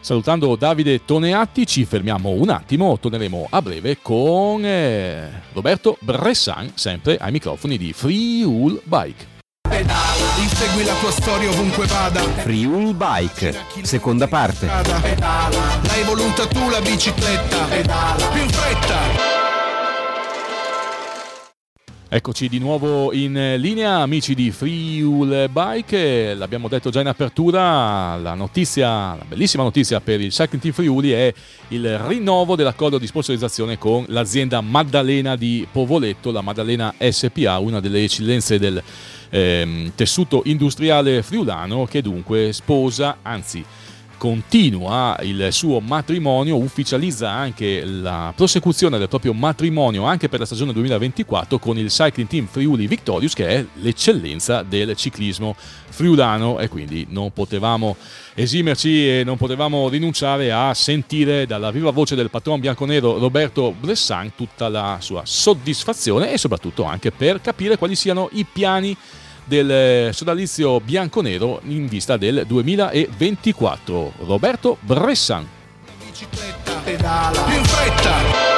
Salutando 0.00 0.54
Davide 0.56 1.04
Toneatti 1.04 1.66
ci 1.66 1.84
fermiamo 1.84 2.30
un 2.30 2.50
attimo, 2.50 2.98
torneremo 2.98 3.48
a 3.50 3.60
breve 3.60 3.98
con 4.00 4.64
eh, 4.64 5.42
Roberto 5.52 5.96
Bressan, 6.00 6.72
sempre 6.74 7.16
ai 7.16 7.32
microfoni 7.32 7.76
di 7.76 7.92
Freeul 7.92 8.80
Bike. 8.84 9.36
Pedala, 9.68 10.36
insegui 10.40 10.84
la 10.84 10.94
tua 10.94 11.10
storia 11.10 11.50
ovunque 11.50 11.86
vada. 11.86 12.20
Freeul 12.20 12.94
Bike, 12.94 13.54
seconda 13.82 14.26
parte. 14.28 14.66
Pedala, 15.02 15.80
l'hai 15.82 16.04
voluta 16.04 16.46
tu 16.46 16.68
la 16.70 16.80
bicicletta. 16.80 17.64
Pedala, 17.64 18.26
più 18.28 18.42
in 18.42 18.50
fretta. 18.50 19.37
Eccoci 22.10 22.48
di 22.48 22.58
nuovo 22.58 23.12
in 23.12 23.56
linea, 23.58 23.98
amici 23.98 24.34
di 24.34 24.50
Freeul 24.50 25.50
Bike. 25.50 26.32
L'abbiamo 26.32 26.66
detto 26.66 26.88
già 26.88 27.02
in 27.02 27.06
apertura, 27.06 28.16
la 28.16 28.32
notizia, 28.32 29.14
la 29.14 29.24
bellissima 29.28 29.62
notizia 29.62 30.00
per 30.00 30.18
il 30.22 30.30
Cycling 30.30 30.62
Team 30.62 30.72
Friuli 30.72 31.10
è 31.10 31.30
il 31.68 31.98
rinnovo 31.98 32.56
dell'accordo 32.56 32.96
di 32.96 33.06
sponsorizzazione 33.06 33.76
con 33.76 34.06
l'azienda 34.08 34.62
Maddalena 34.62 35.36
di 35.36 35.68
Povoletto, 35.70 36.30
la 36.30 36.40
Maddalena 36.40 36.94
SPA, 36.98 37.58
una 37.58 37.78
delle 37.78 38.02
eccellenze 38.02 38.58
del 38.58 38.82
eh, 39.28 39.92
tessuto 39.94 40.40
industriale 40.46 41.22
friulano 41.22 41.84
che 41.84 42.00
dunque 42.00 42.54
sposa, 42.54 43.18
anzi 43.20 43.62
continua 44.18 45.16
il 45.22 45.48
suo 45.50 45.80
matrimonio, 45.80 46.56
ufficializza 46.56 47.30
anche 47.30 47.82
la 47.84 48.32
prosecuzione 48.36 48.98
del 48.98 49.08
proprio 49.08 49.32
matrimonio 49.32 50.04
anche 50.04 50.28
per 50.28 50.40
la 50.40 50.44
stagione 50.44 50.72
2024 50.74 51.58
con 51.58 51.78
il 51.78 51.88
Cycling 51.88 52.28
Team 52.28 52.46
Friuli 52.46 52.86
Victorious 52.86 53.32
che 53.32 53.46
è 53.46 53.64
l'eccellenza 53.74 54.62
del 54.62 54.94
ciclismo 54.96 55.56
friulano. 55.88 56.58
E 56.58 56.68
quindi 56.68 57.06
non 57.08 57.32
potevamo 57.32 57.96
esimerci 58.34 59.08
e 59.08 59.22
non 59.24 59.36
potevamo 59.36 59.88
rinunciare 59.88 60.52
a 60.52 60.74
sentire 60.74 61.46
dalla 61.46 61.70
viva 61.70 61.90
voce 61.90 62.14
del 62.14 62.28
patron 62.28 62.60
bianconero 62.60 63.18
Roberto 63.18 63.72
Bressan 63.78 64.34
tutta 64.34 64.68
la 64.68 64.98
sua 65.00 65.22
soddisfazione 65.24 66.32
e 66.32 66.38
soprattutto 66.38 66.84
anche 66.84 67.12
per 67.12 67.40
capire 67.40 67.78
quali 67.78 67.94
siano 67.94 68.28
i 68.32 68.44
piani 68.44 68.96
del 69.48 70.14
sodalizio 70.14 70.78
bianconero 70.80 71.60
in 71.64 71.88
vista 71.88 72.16
del 72.16 72.44
2024. 72.46 74.12
Roberto 74.18 74.76
Bressan. 74.80 75.48
Bicicletta, 76.04 76.74
pedala, 76.84 77.42
più 77.42 77.62
fretta. 77.64 78.56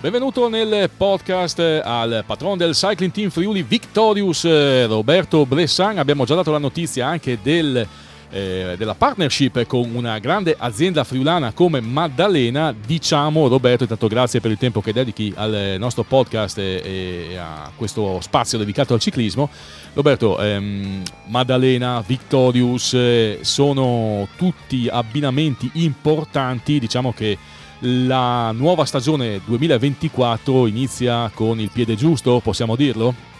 Benvenuto 0.00 0.48
nel 0.48 0.90
podcast 0.94 1.58
al 1.58 2.24
patron 2.26 2.58
del 2.58 2.74
Cycling 2.74 3.12
Team 3.12 3.30
Friuli 3.30 3.62
Victorious 3.62 4.86
Roberto 4.86 5.46
Bressan. 5.46 5.98
Abbiamo 5.98 6.24
già 6.24 6.34
dato 6.34 6.50
la 6.50 6.58
notizia 6.58 7.06
anche 7.06 7.38
del 7.42 7.86
eh, 8.30 8.74
della 8.76 8.94
partnership 8.94 9.66
con 9.66 9.94
una 9.94 10.18
grande 10.18 10.54
azienda 10.58 11.04
friulana 11.04 11.52
come 11.52 11.80
Maddalena, 11.80 12.74
diciamo 12.74 13.48
Roberto, 13.48 13.82
intanto 13.82 14.06
grazie 14.06 14.40
per 14.40 14.50
il 14.50 14.58
tempo 14.58 14.80
che 14.80 14.92
dedichi 14.92 15.32
al 15.36 15.76
nostro 15.78 16.02
podcast 16.02 16.58
e, 16.58 17.28
e 17.30 17.36
a 17.36 17.70
questo 17.76 18.20
spazio 18.20 18.58
dedicato 18.58 18.94
al 18.94 19.00
ciclismo. 19.00 19.48
Roberto, 19.94 20.40
ehm, 20.40 21.02
Maddalena, 21.26 22.02
Victorious 22.06 22.94
eh, 22.94 23.38
sono 23.42 24.28
tutti 24.36 24.88
abbinamenti 24.90 25.70
importanti, 25.74 26.78
diciamo 26.78 27.12
che 27.12 27.38
la 27.80 28.50
nuova 28.52 28.84
stagione 28.84 29.40
2024 29.44 30.66
inizia 30.66 31.30
con 31.34 31.60
il 31.60 31.70
piede 31.70 31.96
giusto, 31.96 32.40
possiamo 32.42 32.76
dirlo? 32.76 33.32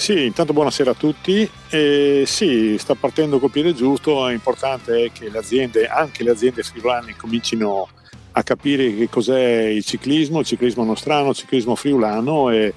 Sì, 0.00 0.24
intanto 0.24 0.54
buonasera 0.54 0.92
a 0.92 0.94
tutti. 0.94 1.46
Eh, 1.68 2.22
sì, 2.24 2.76
sta 2.78 2.94
partendo 2.94 3.38
col 3.38 3.50
piede 3.50 3.74
giusto, 3.74 4.26
è 4.26 4.32
importante 4.32 5.10
che 5.12 5.28
le 5.28 5.36
aziende, 5.36 5.88
anche 5.88 6.24
le 6.24 6.30
aziende 6.30 6.62
friulane, 6.62 7.14
comincino 7.18 7.86
a 8.30 8.42
capire 8.42 8.96
che 8.96 9.10
cos'è 9.10 9.66
il 9.66 9.84
ciclismo, 9.84 10.38
il 10.40 10.46
ciclismo 10.46 10.84
nostrano, 10.84 11.28
il 11.28 11.36
ciclismo 11.36 11.74
friulano 11.74 12.48
e, 12.48 12.72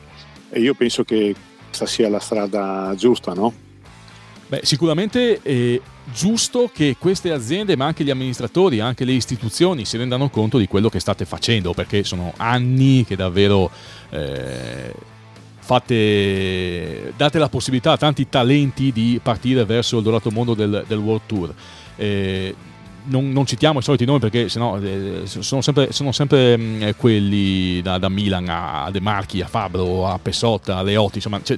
e 0.49 0.59
io 0.59 0.73
penso 0.73 1.05
che 1.05 1.33
questa 1.65 1.85
sia 1.85 2.09
la 2.09 2.19
strada 2.19 2.93
giusta, 2.97 3.31
no? 3.31 3.53
Beh, 4.47 4.59
sicuramente 4.63 5.39
è 5.41 5.79
giusto 6.13 6.69
che 6.73 6.97
queste 6.99 7.31
aziende, 7.31 7.77
ma 7.77 7.85
anche 7.85 8.03
gli 8.03 8.09
amministratori, 8.09 8.81
anche 8.81 9.05
le 9.05 9.13
istituzioni 9.13 9.85
si 9.85 9.95
rendano 9.95 10.29
conto 10.29 10.57
di 10.57 10.67
quello 10.67 10.89
che 10.89 10.99
state 10.99 11.23
facendo, 11.23 11.71
perché 11.71 12.03
sono 12.03 12.33
anni 12.35 13.05
che 13.05 13.15
davvero 13.15 13.71
eh, 14.09 14.93
fate, 15.63 17.13
date 17.15 17.39
la 17.39 17.47
possibilità 17.47 17.93
a 17.93 17.97
tanti 17.97 18.27
talenti 18.27 18.91
di 18.91 19.19
partire 19.23 19.63
verso 19.63 19.97
il 19.97 20.03
dorato 20.03 20.29
mondo 20.29 20.53
del, 20.53 20.83
del 20.85 20.97
World 20.97 21.21
Tour. 21.25 21.53
Eh, 21.95 22.53
non, 23.05 23.31
non, 23.31 23.45
citiamo 23.45 23.79
i 23.79 23.81
soliti 23.81 24.05
nomi 24.05 24.19
perché 24.19 24.47
sennò 24.47 24.79
eh, 24.79 25.23
sono 25.25 25.61
sempre, 25.61 25.91
sono 25.91 26.11
sempre 26.11 26.57
mm, 26.57 26.89
quelli 26.97 27.81
da, 27.81 27.97
da, 27.97 28.09
Milan 28.09 28.47
a 28.49 28.89
De 28.91 28.99
Marchi, 28.99 29.41
a 29.41 29.47
Fabro, 29.47 30.07
a 30.07 30.19
Pessotta, 30.19 30.77
a 30.77 30.83
Leotti, 30.83 31.15
insomma 31.17 31.41
cioè, 31.41 31.57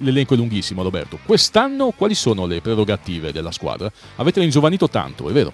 l'elenco 0.00 0.34
è 0.34 0.36
lunghissimo 0.36 0.82
Roberto. 0.82 1.18
Quest'anno 1.24 1.92
quali 1.96 2.14
sono 2.14 2.46
le 2.46 2.60
prerogative 2.60 3.32
della 3.32 3.52
squadra? 3.52 3.90
Avete 4.16 4.40
ringiovanito 4.40 4.88
tanto, 4.88 5.28
è 5.28 5.32
vero? 5.32 5.52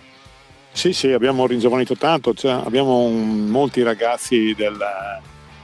Sì, 0.73 0.93
sì, 0.93 1.13
abbiamo 1.13 1.47
ringiovanito 1.47 1.97
tanto, 1.97 2.35
cioè, 2.35 2.53
abbiamo 2.53 3.01
un, 3.01 3.47
molti 3.47 3.83
ragazzi 3.83 4.55
del, 4.57 4.79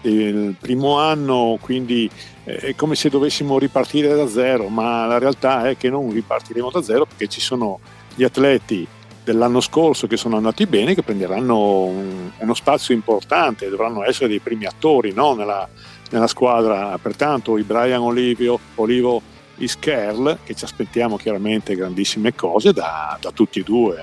il 0.03 0.55
primo 0.59 0.99
anno, 0.99 1.59
quindi 1.61 2.09
eh, 2.45 2.57
è 2.57 2.75
come 2.75 2.95
se 2.95 3.09
dovessimo 3.09 3.59
ripartire 3.59 4.15
da 4.15 4.29
zero, 4.29 4.69
ma 4.69 5.07
la 5.07 5.19
realtà 5.19 5.69
è 5.69 5.77
che 5.77 5.91
non 5.91 6.13
ripartiremo 6.13 6.71
da 6.71 6.83
zero 6.83 7.05
perché 7.05 7.29
ci 7.29 7.41
sono 7.41 7.81
gli 8.15 8.25
atleti 8.25 8.87
dell'anno 9.25 9.61
scorso 9.61 10.07
che 10.07 10.17
sono 10.17 10.37
andati 10.37 10.67
bene, 10.67 10.95
che 10.95 11.03
prenderanno 11.03 11.83
un, 11.85 12.31
uno 12.39 12.55
spazio 12.55 12.95
importante, 12.95 13.69
dovranno 13.69 14.03
essere 14.03 14.29
dei 14.29 14.39
primi 14.39 14.65
attori 14.65 15.13
no? 15.13 15.35
nella, 15.35 15.69
nella, 16.11 16.27
squadra. 16.27 16.97
Pertanto 17.01 17.59
i 17.59 17.63
Brian 17.63 18.01
Olivio, 18.01 18.59
Olivo 18.77 19.21
Iskerl, 19.57 20.39
che 20.45 20.55
ci 20.55 20.65
aspettiamo 20.65 21.17
chiaramente 21.17 21.75
grandissime 21.75 22.35
cose 22.35 22.73
da, 22.73 23.19
da 23.21 23.31
tutti 23.31 23.61
e 23.61 23.63
due, 23.65 23.97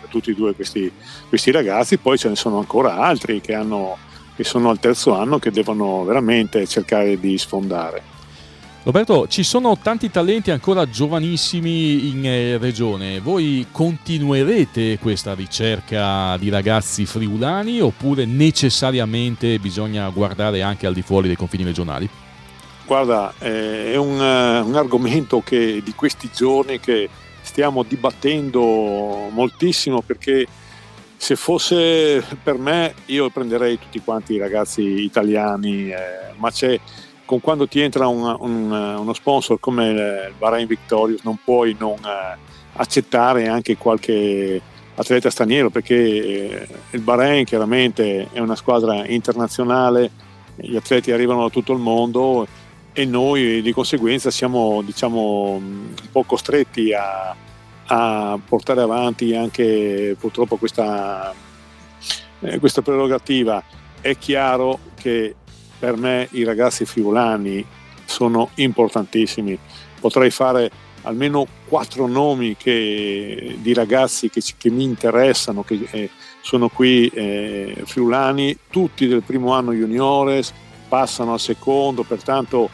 da 0.00 0.06
tutti 0.08 0.30
e 0.30 0.34
due 0.34 0.54
questi, 0.54 0.90
questi 1.28 1.50
ragazzi, 1.50 1.98
poi 1.98 2.16
ce 2.16 2.30
ne 2.30 2.36
sono 2.36 2.58
ancora 2.58 2.96
altri 2.96 3.42
che 3.42 3.52
hanno 3.52 3.98
che 4.40 4.44
sono 4.46 4.70
al 4.70 4.78
terzo 4.78 5.14
anno 5.14 5.38
che 5.38 5.50
devono 5.50 6.02
veramente 6.02 6.66
cercare 6.66 7.20
di 7.20 7.36
sfondare. 7.36 8.02
Roberto, 8.84 9.28
ci 9.28 9.42
sono 9.42 9.76
tanti 9.76 10.10
talenti 10.10 10.50
ancora 10.50 10.88
giovanissimi 10.88 12.08
in 12.08 12.24
eh, 12.24 12.56
regione. 12.56 13.20
Voi 13.20 13.66
continuerete 13.70 14.98
questa 14.98 15.34
ricerca 15.34 16.38
di 16.38 16.48
ragazzi 16.48 17.04
friulani 17.04 17.82
oppure 17.82 18.24
necessariamente 18.24 19.58
bisogna 19.58 20.08
guardare 20.08 20.62
anche 20.62 20.86
al 20.86 20.94
di 20.94 21.02
fuori 21.02 21.26
dei 21.26 21.36
confini 21.36 21.64
regionali? 21.64 22.08
Guarda, 22.86 23.34
eh, 23.40 23.92
è 23.92 23.96
un, 23.96 24.18
eh, 24.22 24.60
un 24.60 24.74
argomento 24.74 25.42
che 25.44 25.82
di 25.84 25.92
questi 25.94 26.30
giorni 26.34 26.80
che 26.80 27.10
stiamo 27.42 27.82
dibattendo 27.82 29.28
moltissimo 29.30 30.00
perché 30.00 30.46
se 31.20 31.36
fosse 31.36 32.24
per 32.42 32.56
me 32.56 32.94
io 33.06 33.28
prenderei 33.28 33.78
tutti 33.78 34.00
quanti 34.00 34.32
i 34.32 34.38
ragazzi 34.38 34.80
italiani, 34.80 35.90
eh, 35.90 36.32
ma 36.36 36.50
c'è 36.50 36.80
con 37.26 37.42
quando 37.42 37.68
ti 37.68 37.78
entra 37.78 38.06
un, 38.06 38.34
un, 38.40 38.72
uno 38.72 39.12
sponsor 39.12 39.60
come 39.60 39.88
il 39.90 40.32
Bahrain 40.38 40.66
Victorious 40.66 41.22
non 41.22 41.38
puoi 41.44 41.76
non 41.78 41.98
eh, 42.02 42.38
accettare 42.72 43.48
anche 43.48 43.76
qualche 43.76 44.62
atleta 44.94 45.28
straniero 45.28 45.68
perché 45.68 45.94
eh, 45.94 46.68
il 46.92 47.00
Bahrain 47.00 47.44
chiaramente 47.44 48.28
è 48.32 48.38
una 48.38 48.56
squadra 48.56 49.06
internazionale, 49.06 50.10
gli 50.56 50.74
atleti 50.74 51.12
arrivano 51.12 51.42
da 51.42 51.50
tutto 51.50 51.74
il 51.74 51.80
mondo 51.80 52.46
e 52.94 53.04
noi 53.04 53.60
di 53.60 53.72
conseguenza 53.72 54.30
siamo 54.30 54.80
diciamo 54.80 55.50
un 55.50 55.94
po' 56.10 56.22
costretti 56.22 56.94
a 56.94 57.36
a 57.92 58.38
portare 58.46 58.80
avanti 58.82 59.34
anche 59.34 60.16
purtroppo 60.18 60.56
questa, 60.56 61.34
eh, 62.40 62.58
questa 62.58 62.82
prerogativa. 62.82 63.62
È 64.00 64.16
chiaro 64.16 64.78
che 64.94 65.34
per 65.78 65.96
me 65.96 66.28
i 66.32 66.44
ragazzi 66.44 66.84
friulani 66.84 67.64
sono 68.04 68.50
importantissimi. 68.56 69.58
Potrei 69.98 70.30
fare 70.30 70.70
almeno 71.02 71.46
quattro 71.66 72.06
nomi 72.06 72.56
che, 72.56 73.56
di 73.60 73.74
ragazzi 73.74 74.30
che, 74.30 74.40
che, 74.56 74.70
mi 74.70 74.84
interessano, 74.84 75.64
che 75.64 75.80
eh, 75.90 76.10
sono 76.42 76.68
qui 76.68 77.08
eh, 77.08 77.82
friulani, 77.84 78.56
tutti 78.70 79.08
del 79.08 79.22
primo 79.22 79.52
anno 79.52 79.72
juniores, 79.72 80.52
passano 80.88 81.32
al 81.32 81.40
secondo, 81.40 82.02
pertanto 82.02 82.70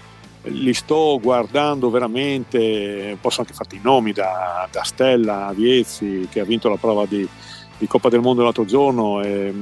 li 0.48 0.74
sto 0.74 1.18
guardando 1.20 1.90
veramente, 1.90 3.16
posso 3.20 3.40
anche 3.40 3.52
farti 3.52 3.76
i 3.76 3.80
nomi 3.82 4.12
da, 4.12 4.68
da 4.70 4.82
Stella 4.82 5.52
Viezzi 5.54 6.28
che 6.30 6.40
ha 6.40 6.44
vinto 6.44 6.68
la 6.68 6.76
prova 6.76 7.06
di, 7.06 7.28
di 7.78 7.86
Coppa 7.86 8.08
del 8.08 8.20
Mondo 8.20 8.42
l'altro 8.42 8.64
giorno, 8.64 9.22
e, 9.22 9.52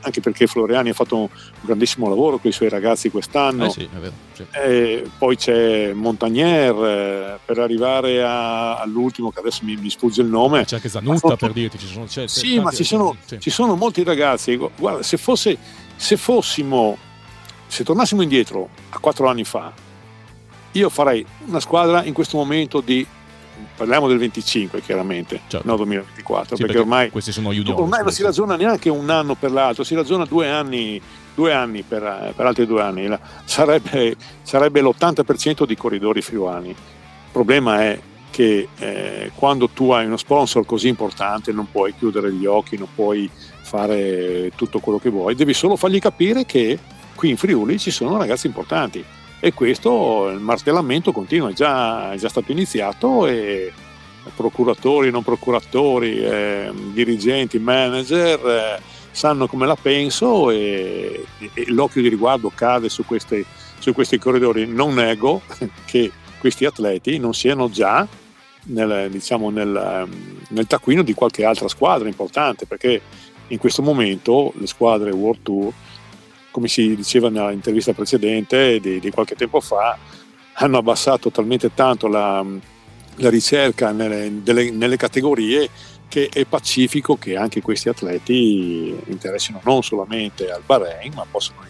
anche 0.00 0.20
perché 0.20 0.46
Floriani 0.46 0.90
ha 0.90 0.94
fatto 0.94 1.16
un 1.16 1.28
grandissimo 1.60 2.08
lavoro 2.08 2.38
con 2.38 2.50
i 2.50 2.52
suoi 2.52 2.68
ragazzi 2.68 3.10
quest'anno. 3.10 3.66
Eh 3.66 3.70
sì, 3.70 3.88
vero, 3.98 4.12
sì. 4.32 5.10
poi 5.18 5.36
c'è 5.36 5.92
Montagnier 5.92 6.74
eh, 6.74 7.38
per 7.44 7.58
arrivare 7.58 8.22
a, 8.22 8.78
all'ultimo, 8.78 9.30
che 9.30 9.40
adesso 9.40 9.64
mi, 9.64 9.76
mi, 9.76 9.90
sfugge 9.90 10.22
il 10.22 10.28
nome. 10.28 10.64
C'è 10.64 10.76
anche 10.76 10.88
Zanutta 10.88 11.36
per 11.36 11.52
dirti, 11.52 11.78
ci 11.78 11.86
sono, 11.86 12.04
c'è, 12.04 12.28
sì, 12.28 12.60
ma 12.60 12.70
ci 12.70 12.84
sono, 12.84 13.16
sì. 13.24 13.40
ci 13.40 13.50
sono, 13.50 13.74
molti 13.74 14.04
ragazzi. 14.04 14.56
Guarda, 14.56 15.02
se, 15.02 15.16
fosse, 15.16 15.56
se 15.96 16.16
fossimo, 16.16 16.96
se 17.66 17.82
tornassimo 17.82 18.22
indietro 18.22 18.68
a 18.90 18.98
quattro 18.98 19.28
anni 19.28 19.44
fa, 19.44 19.72
io 20.78 20.88
farei 20.88 21.24
una 21.46 21.60
squadra 21.60 22.04
in 22.04 22.12
questo 22.12 22.36
momento 22.36 22.80
di 22.80 23.06
parliamo 23.76 24.08
del 24.08 24.18
25 24.18 24.80
chiaramente, 24.80 25.40
certo. 25.48 25.66
no 25.66 25.76
2024, 25.76 26.56
sì, 26.56 26.62
perché, 26.62 26.64
perché, 26.64 26.78
ormai, 26.78 27.10
questi 27.10 27.32
sono 27.32 27.52
junior, 27.52 27.80
ormai 27.80 28.02
non 28.02 28.12
si 28.12 28.22
ragiona 28.22 28.56
neanche 28.56 28.88
un 28.88 29.10
anno 29.10 29.34
per 29.34 29.50
l'altro, 29.50 29.84
si 29.84 29.94
ragiona 29.94 30.24
due 30.24 30.48
anni, 30.48 31.00
due 31.34 31.52
anni 31.52 31.82
per, 31.82 32.32
per, 32.34 32.46
altri 32.46 32.66
due 32.66 32.82
anni, 32.82 33.08
sarebbe, 33.44 34.16
sarebbe, 34.42 34.80
l'80% 34.80 35.64
di 35.64 35.76
corridori 35.76 36.22
friulani. 36.22 36.68
Il 36.70 36.76
problema 37.32 37.82
è 37.82 38.00
che 38.30 38.68
eh, 38.78 39.30
quando 39.34 39.68
tu 39.68 39.90
hai 39.90 40.06
uno 40.06 40.16
sponsor 40.16 40.64
così 40.64 40.88
importante 40.88 41.52
non 41.52 41.70
puoi 41.70 41.94
chiudere 41.96 42.32
gli 42.32 42.46
occhi, 42.46 42.76
non 42.76 42.88
puoi 42.94 43.28
fare 43.32 44.50
tutto 44.54 44.78
quello 44.80 44.98
che 44.98 45.10
vuoi, 45.10 45.34
devi 45.34 45.54
solo 45.54 45.76
fargli 45.76 45.98
capire 45.98 46.44
che 46.46 46.78
qui 47.14 47.30
in 47.30 47.36
Friuli 47.36 47.78
ci 47.78 47.90
sono 47.90 48.16
ragazzi 48.16 48.46
importanti 48.46 49.04
e 49.40 49.54
questo 49.54 50.28
il 50.28 50.40
martellamento 50.40 51.12
continua, 51.12 51.50
è 51.50 51.52
già, 51.52 52.12
è 52.12 52.16
già 52.16 52.28
stato 52.28 52.50
iniziato 52.52 53.26
e 53.26 53.72
procuratori, 54.34 55.10
non 55.10 55.22
procuratori, 55.22 56.18
eh, 56.18 56.70
dirigenti, 56.92 57.58
manager 57.58 58.46
eh, 58.46 58.82
sanno 59.10 59.46
come 59.46 59.66
la 59.66 59.76
penso 59.76 60.50
e, 60.50 61.24
e, 61.54 61.64
l'occhio 61.68 62.02
di 62.02 62.08
riguardo 62.08 62.50
cade 62.54 62.88
su, 62.88 63.04
queste, 63.04 63.44
su 63.78 63.92
questi 63.92 64.18
corridori. 64.18 64.66
Non 64.66 64.94
nego 64.94 65.42
che 65.86 66.10
questi 66.38 66.64
atleti 66.64 67.18
non 67.18 67.34
siano 67.34 67.70
già 67.70 68.06
nel, 68.64 69.08
diciamo, 69.10 69.50
nel, 69.50 70.08
nel 70.48 70.66
taccuino 70.66 71.02
di 71.02 71.14
qualche 71.14 71.44
altra 71.44 71.68
squadra 71.68 72.08
importante 72.08 72.66
perché 72.66 73.00
in 73.48 73.58
questo 73.58 73.82
momento 73.82 74.52
le 74.56 74.66
squadre 74.66 75.10
World 75.10 75.42
Tour 75.42 75.72
come 76.58 76.66
si 76.66 76.96
diceva 76.96 77.28
nell'intervista 77.28 77.92
precedente 77.92 78.80
di, 78.80 78.98
di 78.98 79.10
qualche 79.12 79.36
tempo 79.36 79.60
fa, 79.60 79.96
hanno 80.54 80.78
abbassato 80.78 81.30
talmente 81.30 81.72
tanto 81.72 82.08
la, 82.08 82.44
la 83.14 83.30
ricerca 83.30 83.92
nelle, 83.92 84.42
delle, 84.42 84.72
nelle, 84.72 84.96
categorie 84.96 85.70
che 86.08 86.28
è 86.32 86.44
pacifico 86.46 87.16
che 87.16 87.36
anche 87.36 87.62
questi 87.62 87.88
atleti 87.88 88.92
interessino 89.06 89.60
non 89.62 89.84
solamente 89.84 90.50
al 90.50 90.62
Bahrain, 90.66 91.12
ma 91.14 91.24
possono 91.30 91.60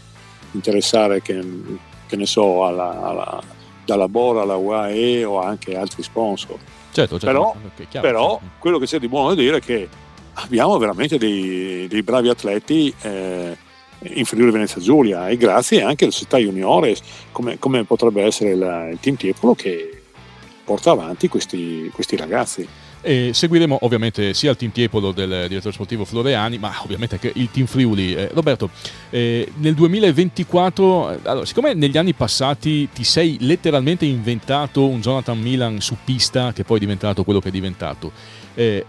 interessare, 0.52 1.20
che, 1.20 1.38
che 2.06 2.16
ne 2.16 2.24
so, 2.24 2.64
alla, 2.64 3.02
alla, 3.02 3.42
dalla 3.84 4.08
Bora 4.08 4.40
alla 4.40 4.56
UAE 4.56 5.22
o 5.24 5.38
anche 5.38 5.76
altri 5.76 6.02
sponsor. 6.02 6.56
Certo, 6.92 7.18
certo, 7.18 7.26
però, 7.26 7.54
chiaro, 7.90 8.06
però 8.06 8.38
certo. 8.38 8.54
quello 8.58 8.78
che 8.78 8.86
c'è 8.86 8.98
di 8.98 9.08
buono 9.08 9.34
da 9.34 9.34
dire 9.34 9.58
è 9.58 9.60
che 9.60 9.86
abbiamo 10.32 10.78
veramente 10.78 11.18
dei, 11.18 11.86
dei 11.88 12.02
bravi 12.02 12.30
atleti. 12.30 12.94
Eh, 13.02 13.66
in 14.00 14.24
Friuli 14.24 14.50
Venezia 14.50 14.80
Giulia 14.80 15.28
e 15.28 15.36
grazie 15.36 15.82
anche 15.82 16.04
alle 16.04 16.12
società 16.12 16.38
juniores 16.38 17.00
come, 17.32 17.58
come 17.58 17.84
potrebbe 17.84 18.22
essere 18.22 18.54
la, 18.54 18.88
il 18.88 18.98
team 19.00 19.16
Tiepolo 19.16 19.54
che 19.54 20.02
porta 20.64 20.90
avanti 20.90 21.28
questi, 21.28 21.90
questi 21.92 22.16
ragazzi. 22.16 22.66
E 23.00 23.30
seguiremo 23.32 23.78
ovviamente 23.82 24.34
sia 24.34 24.50
il 24.50 24.56
team 24.56 24.72
Tiepolo 24.72 25.12
del 25.12 25.46
direttore 25.48 25.72
sportivo 25.72 26.04
Floreani, 26.04 26.58
ma 26.58 26.74
ovviamente 26.82 27.14
anche 27.14 27.32
il 27.34 27.50
team 27.50 27.66
Friuli. 27.66 28.14
Eh, 28.14 28.28
Roberto, 28.32 28.70
eh, 29.10 29.50
nel 29.56 29.74
2024, 29.74 31.12
eh, 31.12 31.18
allora, 31.22 31.46
siccome 31.46 31.74
negli 31.74 31.96
anni 31.96 32.12
passati 32.12 32.88
ti 32.92 33.04
sei 33.04 33.38
letteralmente 33.40 34.04
inventato 34.04 34.86
un 34.86 35.00
Jonathan 35.00 35.38
Milan 35.38 35.80
su 35.80 35.96
pista 36.04 36.52
che 36.52 36.64
poi 36.64 36.78
è 36.78 36.80
diventato 36.80 37.22
quello 37.22 37.40
che 37.40 37.48
è 37.48 37.52
diventato, 37.52 38.10
eh, 38.54 38.84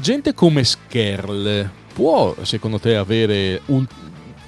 gente 0.00 0.34
come 0.34 0.64
Skerl 0.64 1.70
può 1.94 2.34
secondo 2.42 2.78
te 2.78 2.96
avere 2.96 3.62
un, 3.66 3.86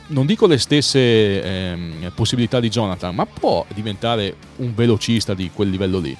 non 0.08 0.26
dico 0.26 0.46
le 0.46 0.58
stesse 0.58 1.42
ehm, 1.42 2.12
possibilità 2.14 2.60
di 2.60 2.68
Jonathan, 2.68 3.14
ma 3.14 3.26
può 3.26 3.64
diventare 3.74 4.36
un 4.56 4.74
velocista 4.74 5.34
di 5.34 5.50
quel 5.52 5.70
livello 5.70 5.98
lì? 5.98 6.16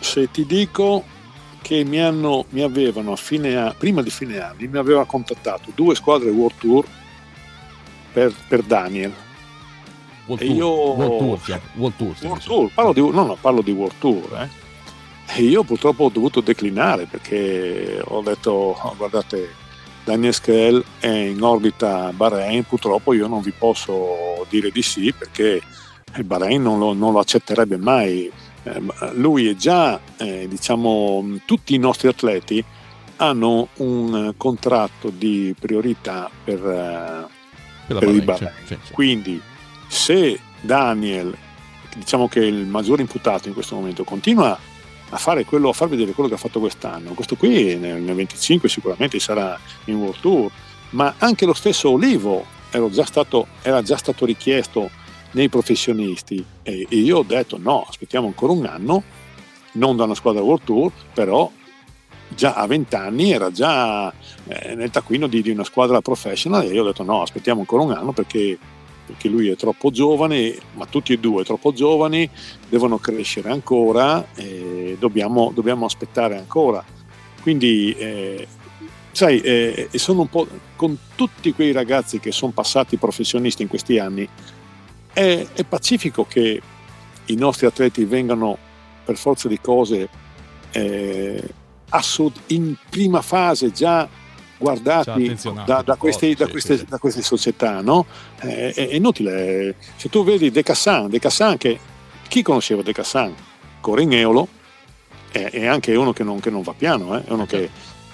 Se 0.00 0.30
ti 0.30 0.44
dico 0.46 1.04
che 1.62 1.84
mi, 1.84 2.00
hanno, 2.00 2.44
mi 2.50 2.60
avevano 2.62 3.12
a 3.12 3.16
fine 3.16 3.72
prima 3.78 4.02
di 4.02 4.10
fine 4.10 4.40
anno, 4.40 4.56
mi 4.58 4.78
aveva 4.78 5.04
contattato 5.06 5.70
due 5.74 5.94
squadre 5.94 6.30
World 6.30 6.58
Tour 6.58 6.86
per, 8.12 8.34
per 8.48 8.62
Daniel. 8.62 9.12
World 10.26 10.42
e 10.42 10.46
Tour, 10.46 10.56
io 10.56 10.68
World 10.70 11.18
Tour, 11.18 11.40
sì, 11.40 11.60
World 11.74 11.96
Tour, 11.96 12.16
World. 12.20 12.42
Tour, 12.42 12.70
parlo 12.74 12.92
di, 12.92 13.00
no, 13.00 13.24
no, 13.24 13.36
parlo 13.40 13.62
di 13.62 13.70
World 13.70 13.94
Tour. 13.98 14.40
eh. 14.40 14.60
E 15.34 15.42
io 15.44 15.62
purtroppo 15.62 16.04
ho 16.04 16.08
dovuto 16.10 16.40
declinare 16.40 17.06
perché 17.06 18.02
ho 18.04 18.20
detto, 18.22 18.50
"Oh, 18.50 18.94
guardate, 18.96 19.54
Daniel 20.04 20.34
Skell 20.34 20.82
è 20.98 21.08
in 21.08 21.42
orbita 21.42 22.12
Bahrain, 22.12 22.64
purtroppo 22.64 23.12
io 23.12 23.28
non 23.28 23.40
vi 23.40 23.52
posso 23.56 24.46
dire 24.48 24.70
di 24.70 24.82
sì 24.82 25.12
perché 25.16 25.60
il 26.16 26.24
Bahrain 26.24 26.60
non 26.60 26.78
lo, 26.78 26.92
non 26.92 27.12
lo 27.12 27.20
accetterebbe 27.20 27.76
mai. 27.76 28.30
Eh, 28.64 28.82
lui 29.14 29.48
è 29.48 29.54
già, 29.54 30.00
eh, 30.18 30.46
diciamo, 30.48 31.38
tutti 31.44 31.74
i 31.74 31.78
nostri 31.78 32.08
atleti 32.08 32.64
hanno 33.16 33.68
un 33.76 34.28
eh, 34.28 34.34
contratto 34.36 35.10
di 35.10 35.54
priorità 35.58 36.28
per, 36.44 36.58
eh, 36.58 37.26
Per 37.86 37.98
per 37.98 38.08
il 38.08 38.22
Bahrain, 38.22 38.24
Bahrain. 38.24 38.66
sì, 38.66 38.78
sì. 38.82 38.92
Quindi 38.92 39.40
se 39.88 40.38
Daniel, 40.60 41.36
diciamo 41.96 42.28
che 42.28 42.40
è 42.40 42.44
il 42.44 42.66
maggiore 42.66 43.02
imputato 43.02 43.48
in 43.48 43.54
questo 43.54 43.76
momento, 43.76 44.02
continua 44.04 44.58
a 45.12 45.18
fare 45.18 45.44
quello, 45.44 45.68
a 45.68 45.72
far 45.72 45.88
vedere 45.88 46.12
quello 46.12 46.28
che 46.28 46.36
ha 46.36 46.38
fatto 46.38 46.58
quest'anno, 46.58 47.12
questo 47.12 47.36
qui 47.36 47.76
nel, 47.76 48.00
nel 48.00 48.14
25 48.14 48.68
sicuramente 48.68 49.18
sarà 49.18 49.58
in 49.86 49.96
World 49.96 50.20
Tour, 50.20 50.50
ma 50.90 51.14
anche 51.18 51.44
lo 51.44 51.54
stesso 51.54 51.90
Olivo 51.90 52.44
già 52.90 53.04
stato, 53.04 53.48
era 53.60 53.82
già 53.82 53.96
stato 53.96 54.24
richiesto 54.24 54.90
nei 55.32 55.48
professionisti. 55.48 56.44
E, 56.62 56.86
e 56.88 56.96
io 56.96 57.18
ho 57.18 57.22
detto 57.22 57.58
no, 57.58 57.84
aspettiamo 57.86 58.26
ancora 58.26 58.52
un 58.52 58.64
anno, 58.64 59.02
non 59.72 59.96
da 59.96 60.04
una 60.04 60.14
squadra 60.14 60.42
World 60.42 60.64
Tour, 60.64 60.92
però 61.12 61.50
già 62.28 62.54
a 62.54 62.66
20 62.66 62.94
anni 62.94 63.32
era 63.32 63.50
già 63.50 64.10
eh, 64.46 64.74
nel 64.74 64.90
taccuino 64.90 65.26
di, 65.26 65.42
di 65.42 65.50
una 65.50 65.64
squadra 65.64 66.00
professional 66.00 66.64
e 66.64 66.72
io 66.72 66.82
ho 66.82 66.86
detto 66.86 67.02
no, 67.02 67.20
aspettiamo 67.20 67.60
ancora 67.60 67.82
un 67.82 67.92
anno 67.92 68.12
perché, 68.12 68.58
perché 69.06 69.28
lui 69.28 69.48
è 69.48 69.56
troppo 69.56 69.90
giovane, 69.90 70.56
ma 70.74 70.86
tutti 70.86 71.12
e 71.12 71.18
due 71.18 71.44
troppo 71.44 71.72
giovani, 71.72 72.28
devono 72.68 72.98
crescere 72.98 73.50
ancora 73.50 74.32
e 74.34 74.96
dobbiamo, 74.98 75.50
dobbiamo 75.54 75.84
aspettare 75.84 76.36
ancora. 76.36 76.84
Quindi, 77.40 77.94
eh, 77.96 78.46
sai, 79.10 79.40
eh, 79.40 79.88
sono 79.94 80.22
un 80.22 80.28
po' 80.28 80.46
con 80.76 80.96
tutti 81.14 81.52
quei 81.52 81.72
ragazzi 81.72 82.20
che 82.20 82.32
sono 82.32 82.52
passati 82.52 82.96
professionisti 82.96 83.62
in 83.62 83.68
questi 83.68 83.98
anni, 83.98 84.28
è, 85.12 85.46
è 85.52 85.64
pacifico 85.64 86.24
che 86.24 86.60
i 87.26 87.34
nostri 87.34 87.66
atleti 87.66 88.04
vengano 88.04 88.56
per 89.04 89.16
forza 89.16 89.48
di 89.48 89.60
cose 89.60 90.08
eh, 90.72 91.42
in 92.46 92.74
prima 92.88 93.20
fase 93.20 93.70
Già 93.70 94.08
guardati 94.62 95.10
attenzionati 95.10 95.70
da, 95.70 95.82
da 95.82 95.96
forza, 95.96 96.26
da 96.36 96.46
queste- 96.48 96.78
sì, 96.78 96.84
da 96.88 96.98
queste 96.98 97.22
società, 97.22 97.80
no? 97.80 98.06
Eh, 98.40 98.72
è, 98.72 98.88
è 98.88 98.94
inutile. 98.94 99.74
Se 99.96 100.08
tu 100.08 100.24
vedi 100.24 100.50
De 100.50 100.62
Cassan, 100.62 101.08
De 101.08 101.18
Cassan 101.18 101.56
che 101.58 101.78
chi 102.28 102.42
conosceva 102.42 102.82
De 102.82 102.92
Cassan? 102.92 103.34
Corre 103.80 104.02
in 104.02 104.12
Eolo, 104.12 104.48
è, 105.30 105.50
è 105.50 105.66
anche 105.66 105.94
uno 105.94 106.12
che 106.12 106.22
non, 106.22 106.40
che 106.40 106.50
non 106.50 106.62
va 106.62 106.72
piano, 106.76 107.16
eh? 107.16 107.24
è 107.24 107.32
uno 107.32 107.46
che, 107.46 107.68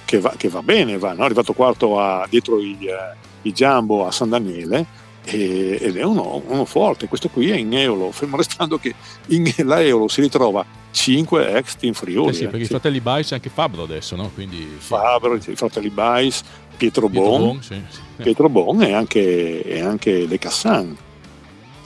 che 0.04 0.18
va, 0.18 0.32
che 0.36 0.48
va 0.48 0.62
bene, 0.62 0.96
va, 0.98 1.12
no? 1.12 1.22
è 1.22 1.24
arrivato 1.26 1.52
quarto 1.52 2.00
a- 2.00 2.26
dietro 2.28 2.58
i, 2.60 2.76
eh, 2.80 3.16
i 3.42 3.52
Jumbo 3.52 4.06
a 4.06 4.10
San 4.10 4.30
Daniele 4.30 5.06
ed 5.30 5.96
è 5.96 6.02
uno, 6.04 6.42
uno 6.46 6.64
forte. 6.64 7.06
Questo 7.06 7.28
qui 7.28 7.50
è 7.50 7.56
in 7.56 7.76
Eolo, 7.76 8.10
fermo 8.12 8.36
restando 8.38 8.78
che 8.78 8.94
in, 9.26 9.52
la 9.58 9.82
Eolo 9.82 10.08
si 10.08 10.22
ritrova 10.22 10.64
5 10.90 11.56
ex 11.56 11.76
Team 11.76 11.92
Friuli. 11.92 12.30
Eh 12.30 12.32
sì, 12.32 12.42
eh. 12.42 12.46
perché 12.46 12.62
i 12.62 12.64
Sì. 12.64 12.70
fratelli 12.70 13.00
Bais 13.00 13.28
c'è 13.28 13.34
anche 13.34 13.50
Fabro 13.50 13.82
adesso, 13.82 14.16
no? 14.16 14.30
Quindi 14.34 14.56
sì. 14.58 14.86
Fabro, 14.86 15.34
i 15.34 15.40
fratelli 15.40 15.90
Bais, 15.90 16.42
Pietro, 16.76 17.08
Pietro 17.08 17.28
Bon, 17.30 17.40
Bon, 17.40 17.62
sì, 17.62 17.80
sì. 17.88 18.00
Pietro 18.22 18.48
Bon 18.48 18.82
e 18.82 18.92
anche, 18.92 19.62
e 19.62 19.80
anche 19.80 20.26
De 20.26 20.38
Cassan. 20.38 20.96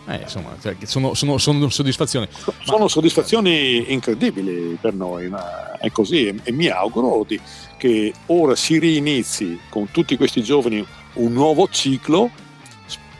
Eh, 0.09 0.17
insomma, 0.23 0.57
cioè, 0.61 0.75
sono, 0.85 1.15
sono, 1.15 1.38
sono 1.38 1.69
soddisfazione. 1.69 2.29
Sono 2.65 2.88
soddisfazioni 2.88 3.93
incredibili 3.93 4.77
per 4.81 4.95
noi, 4.95 5.29
ma 5.29 5.79
è 5.79 5.91
così 5.93 6.27
e, 6.27 6.35
e 6.43 6.51
mi 6.53 6.67
auguro 6.67 7.25
di- 7.27 7.41
che 7.79 8.12
ora 8.27 8.57
si 8.57 8.79
rinizi 8.81 9.59
con 9.69 9.88
tutti 9.93 10.17
questi 10.17 10.43
giovani 10.43 10.85
un 11.15 11.33
nuovo 11.33 11.69
ciclo 11.71 12.31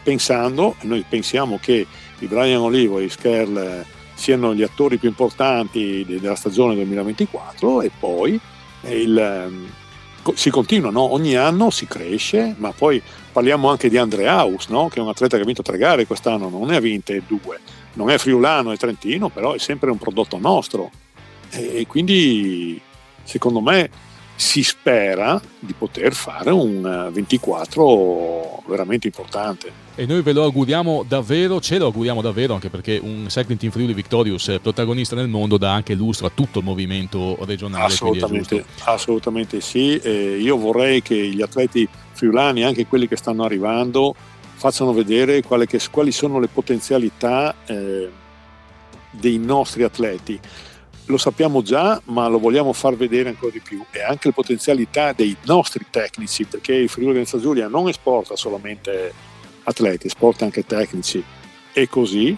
pensando, 0.03 0.75
noi 0.83 1.05
pensiamo 1.09 1.59
che 1.61 1.87
i 2.19 2.27
Brian 2.27 2.61
Olivo 2.63 2.99
e 2.99 3.05
i 3.05 3.09
Skerl 3.09 3.85
siano 4.23 4.55
gli 4.55 4.63
attori 4.63 4.99
più 4.99 5.09
importanti 5.09 6.05
de- 6.07 6.21
della 6.21 6.37
stagione 6.37 6.77
2024 6.77 7.83
e 7.83 7.91
poi 7.99 8.39
eh, 8.83 9.01
il, 9.01 9.19
ehm, 9.19 9.67
si 10.35 10.49
continua, 10.49 10.91
no? 10.91 11.13
ogni 11.13 11.35
anno 11.35 11.71
si 11.71 11.89
cresce, 11.89 12.55
ma 12.59 12.71
poi 12.71 13.03
parliamo 13.33 13.69
anche 13.69 13.89
di 13.89 13.97
Andreaus, 13.99 14.69
no? 14.69 14.89
che 14.89 15.01
è 15.01 15.03
un 15.03 15.09
atleta 15.09 15.37
che 15.37 15.43
ha 15.43 15.47
vinto 15.47 15.63
tre 15.63 15.77
gare 15.77 16.07
quest'anno, 16.07 16.49
non 16.49 16.69
ne 16.69 16.77
ha 16.77 16.81
vinte 16.81 17.21
due, 17.27 17.59
non 17.95 18.11
è 18.11 18.19
friulano 18.19 18.71
e 18.71 18.77
trentino, 18.77 19.29
però 19.29 19.55
è 19.55 19.59
sempre 19.59 19.91
un 19.91 19.99
prodotto 19.99 20.39
nostro. 20.39 20.93
E 21.51 21.85
quindi 21.89 22.81
secondo 23.25 23.61
me 23.61 23.91
si 24.43 24.65
spera 24.65 25.41
di 25.61 25.73
poter 25.73 26.13
fare 26.15 26.51
un 26.51 27.07
eh, 27.07 27.13
24 27.13 28.65
veramente 28.67 29.07
importante. 29.07 29.71
E 29.95 30.05
noi 30.05 30.21
ve 30.23 30.33
lo 30.33 30.43
auguriamo 30.43 31.05
davvero, 31.07 31.61
ce 31.61 31.79
lo 31.79 31.87
auguriamo 31.87 32.21
davvero, 32.21 32.55
anche 32.55 32.69
perché 32.69 32.99
un 33.01 33.27
Cycling 33.29 33.59
Team 33.59 33.71
Friuli 33.71 33.95
Victorious 33.95 34.49
eh, 34.49 34.59
protagonista 34.59 35.15
nel 35.15 35.29
mondo 35.29 35.59
dà 35.59 35.73
anche 35.73 35.95
lustro 35.95 36.27
a 36.27 36.33
tutto 36.35 36.59
il 36.59 36.65
movimento 36.65 37.39
regionale. 37.45 37.85
Assolutamente, 37.85 38.65
assolutamente 38.85 39.61
sì. 39.61 39.97
E 39.99 40.39
io 40.39 40.57
vorrei 40.57 41.03
che 41.03 41.15
gli 41.15 41.41
atleti 41.41 41.89
friulani, 42.13 42.65
anche 42.65 42.87
quelli 42.87 43.07
che 43.07 43.17
stanno 43.17 43.45
arrivando, 43.45 44.13
facciano 44.55 44.93
vedere 44.93 45.43
quali, 45.43 45.67
che- 45.67 45.81
quali 45.89 46.11
sono 46.11 46.41
le 46.41 46.49
potenzialità 46.49 47.55
eh, 47.67 48.11
dei 49.13 49.39
nostri 49.39 49.85
atleti. 49.85 50.41
Lo 51.13 51.19
sappiamo 51.19 51.61
già, 51.61 52.01
ma 52.07 52.27
lo 52.27 52.39
vogliamo 52.39 52.73
far 52.73 52.97
vedere 52.97 53.29
ancora 53.29 53.53
di 53.53 53.61
più. 53.61 53.85
E 53.91 54.03
anche 54.03 54.29
le 54.29 54.33
potenzialità 54.33 55.13
dei 55.13 55.37
nostri 55.43 55.85
tecnici, 55.91 56.47
perché 56.47 56.73
il 56.73 56.89
Friuli 56.89 57.13
Venezia 57.13 57.39
Giulia 57.39 57.69
non 57.69 57.87
esporta 57.87 58.35
solamente 58.35 59.13
atleti, 59.65 60.07
esporta 60.07 60.47
anche 60.47 60.65
tecnici. 60.65 61.23
E 61.75 61.87
così 61.87 62.35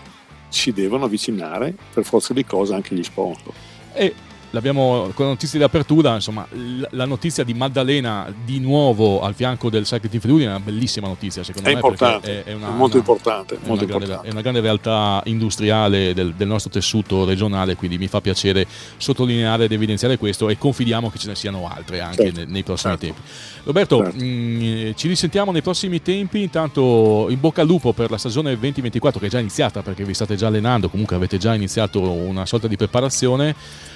si 0.49 0.73
devono 0.73 1.05
avvicinare 1.05 1.73
per 1.93 2.05
forza 2.05 2.35
di 2.35 2.45
cose 2.45 2.75
anche 2.75 2.97
gli 2.97 3.05
sponsor. 3.05 3.53
E 3.93 4.13
l'abbiamo 4.55 5.11
con 5.15 5.25
la 5.27 5.33
notizia 5.33 5.59
di 5.59 5.65
apertura, 5.65 6.15
insomma, 6.15 6.47
la 6.91 7.05
notizia 7.05 7.43
di 7.43 7.53
Maddalena 7.55 8.33
di 8.45 8.61
nuovo 8.61 9.21
al 9.21 9.35
fianco 9.35 9.69
del 9.69 9.83
Cycling 9.83 10.09
Team 10.09 10.21
Friuli 10.23 10.45
è 10.45 10.47
una 10.47 10.61
bellissima 10.61 11.09
notizia, 11.09 11.43
secondo 11.43 11.69
È 11.69 11.73
me. 11.73 11.79
importante, 11.81 12.45
È, 12.45 12.51
è 12.51 12.55
una, 12.55 12.69
è 12.69 12.71
molto 12.71 12.97
una- 12.97 13.05
importante, 13.07 13.55
È 13.55 13.59
una, 13.59 13.67
molto 13.69 13.85
grande, 13.85 14.05
importante. 14.05 14.29
è 14.29 14.33
una 14.33 14.41
grande 14.41 14.61
realtà 14.61 15.21
industriale 15.27 16.15
del, 16.15 16.35
del 16.35 16.47
nostro 16.47 16.71
tessuto 16.71 17.25
regionale, 17.25 17.75
quindi 17.75 17.99
mi 17.99 18.07
fa 18.07 18.21
piacere 18.21 18.67
sottolineare 18.97 19.65
ed 19.65 19.73
evidenziare 19.73 20.17
questo 20.17 20.49
e 20.49 20.57
confidiamo 20.57 21.11
che 21.11 21.19
ce 21.19 21.29
ne 21.29 21.35
siano 21.35 21.69
altre 21.69 22.01
anche 22.01 22.23
Certo, 22.25 22.39
nei, 22.41 22.49
nei 22.49 22.63
prossimi 22.63 22.97
certo. 22.97 23.07
tempi. 23.07 23.21
Roberto, 23.65 24.05
Certo. 24.05 24.25
mh, 24.25 24.95
ci 24.95 25.09
risentiamo 25.09 25.51
nei 25.51 25.63
prossimi 25.63 26.01
tempi, 26.01 26.43
intanto 26.43 27.27
in 27.29 27.41
bocca 27.41 27.61
al 27.63 27.67
lupo 27.67 27.93
per 27.93 28.11
la 28.11 28.19
stagione 28.19 28.51
2024 28.59 29.19
che 29.19 29.27
è 29.27 29.29
già 29.31 29.39
iniziata 29.41 29.83
perché 29.83 30.05
vi 30.05 30.15
state 30.15 30.37
già 30.37 30.47
allenando, 30.47 30.89
comunque 30.89 31.17
avete 31.17 31.39
già 31.39 31.55
iniziato 31.55 32.01
una 32.01 32.47
sorta 32.47 32.69
di 32.69 32.77
preparazione, 32.77 33.55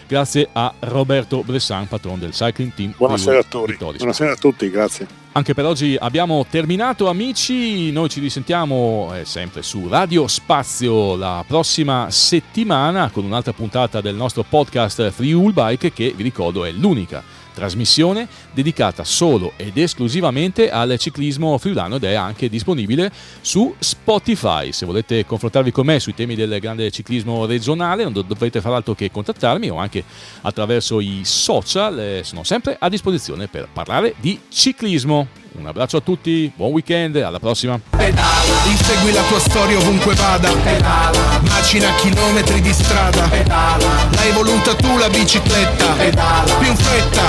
grazie 0.08 0.48
a 0.52 0.72
Roberto 0.80 1.42
Bressan, 1.44 1.86
patron 1.86 2.18
del 2.18 2.30
Cycling 2.32 2.72
Team. 2.74 2.94
Buonasera 2.96 3.38
a 3.38 3.44
tutti. 3.44 3.76
Buonasera 3.76 4.32
a 4.32 4.36
tutti, 4.36 4.70
grazie. 4.70 5.06
Anche 5.32 5.54
per 5.54 5.66
oggi 5.66 5.96
abbiamo 5.96 6.44
terminato 6.50 7.08
amici, 7.08 7.92
noi 7.92 8.08
ci 8.08 8.18
risentiamo 8.18 9.12
eh, 9.14 9.24
sempre 9.24 9.62
su 9.62 9.86
Radio 9.86 10.26
Spazio 10.26 11.14
la 11.14 11.44
prossima 11.46 12.10
settimana 12.10 13.10
con 13.10 13.24
un'altra 13.24 13.52
puntata 13.52 14.00
del 14.00 14.16
nostro 14.16 14.42
podcast 14.42 15.10
Free 15.10 15.34
Hull 15.34 15.52
Bike 15.52 15.92
che 15.92 16.12
vi 16.16 16.24
ricordo 16.24 16.64
è 16.64 16.72
l'unica 16.72 17.22
trasmissione 17.58 18.28
dedicata 18.52 19.02
solo 19.02 19.52
ed 19.56 19.76
esclusivamente 19.76 20.70
al 20.70 20.96
ciclismo 20.96 21.58
friulano 21.58 21.96
ed 21.96 22.04
è 22.04 22.14
anche 22.14 22.48
disponibile 22.48 23.10
su 23.40 23.74
Spotify. 23.78 24.70
Se 24.72 24.86
volete 24.86 25.26
confrontarvi 25.26 25.72
con 25.72 25.86
me 25.86 25.98
sui 25.98 26.14
temi 26.14 26.36
del 26.36 26.58
grande 26.60 26.90
ciclismo 26.90 27.46
regionale 27.46 28.04
non 28.04 28.12
dovrete 28.12 28.60
far 28.60 28.74
altro 28.74 28.94
che 28.94 29.10
contattarmi 29.10 29.68
o 29.70 29.76
anche 29.76 30.04
attraverso 30.42 31.00
i 31.00 31.22
social, 31.24 31.98
eh, 31.98 32.20
sono 32.22 32.44
sempre 32.44 32.76
a 32.78 32.88
disposizione 32.88 33.48
per 33.48 33.68
parlare 33.72 34.14
di 34.20 34.38
ciclismo. 34.48 35.26
Un 35.58 35.66
abbraccio 35.66 35.96
a 35.96 36.00
tutti, 36.00 36.52
buon 36.54 36.70
weekend, 36.70 37.16
alla 37.16 37.40
prossima. 37.40 37.80
Pedala, 37.90 38.64
insegui 38.66 39.12
la 39.12 39.22
tua 39.22 39.40
storia 39.40 39.78
ovunque 39.78 40.14
vada. 40.14 40.52
Pedala, 40.52 41.40
macina 41.48 41.92
chilometri 41.96 42.60
di 42.60 42.72
strada. 42.72 43.26
Pedala, 43.26 44.08
l'hai 44.12 44.30
voluta 44.32 44.76
tu 44.76 44.96
la 44.98 45.08
bicicletta. 45.08 45.92
Pedala, 45.94 46.54
più 46.54 46.68
in 46.68 46.76
fretta. 46.76 47.27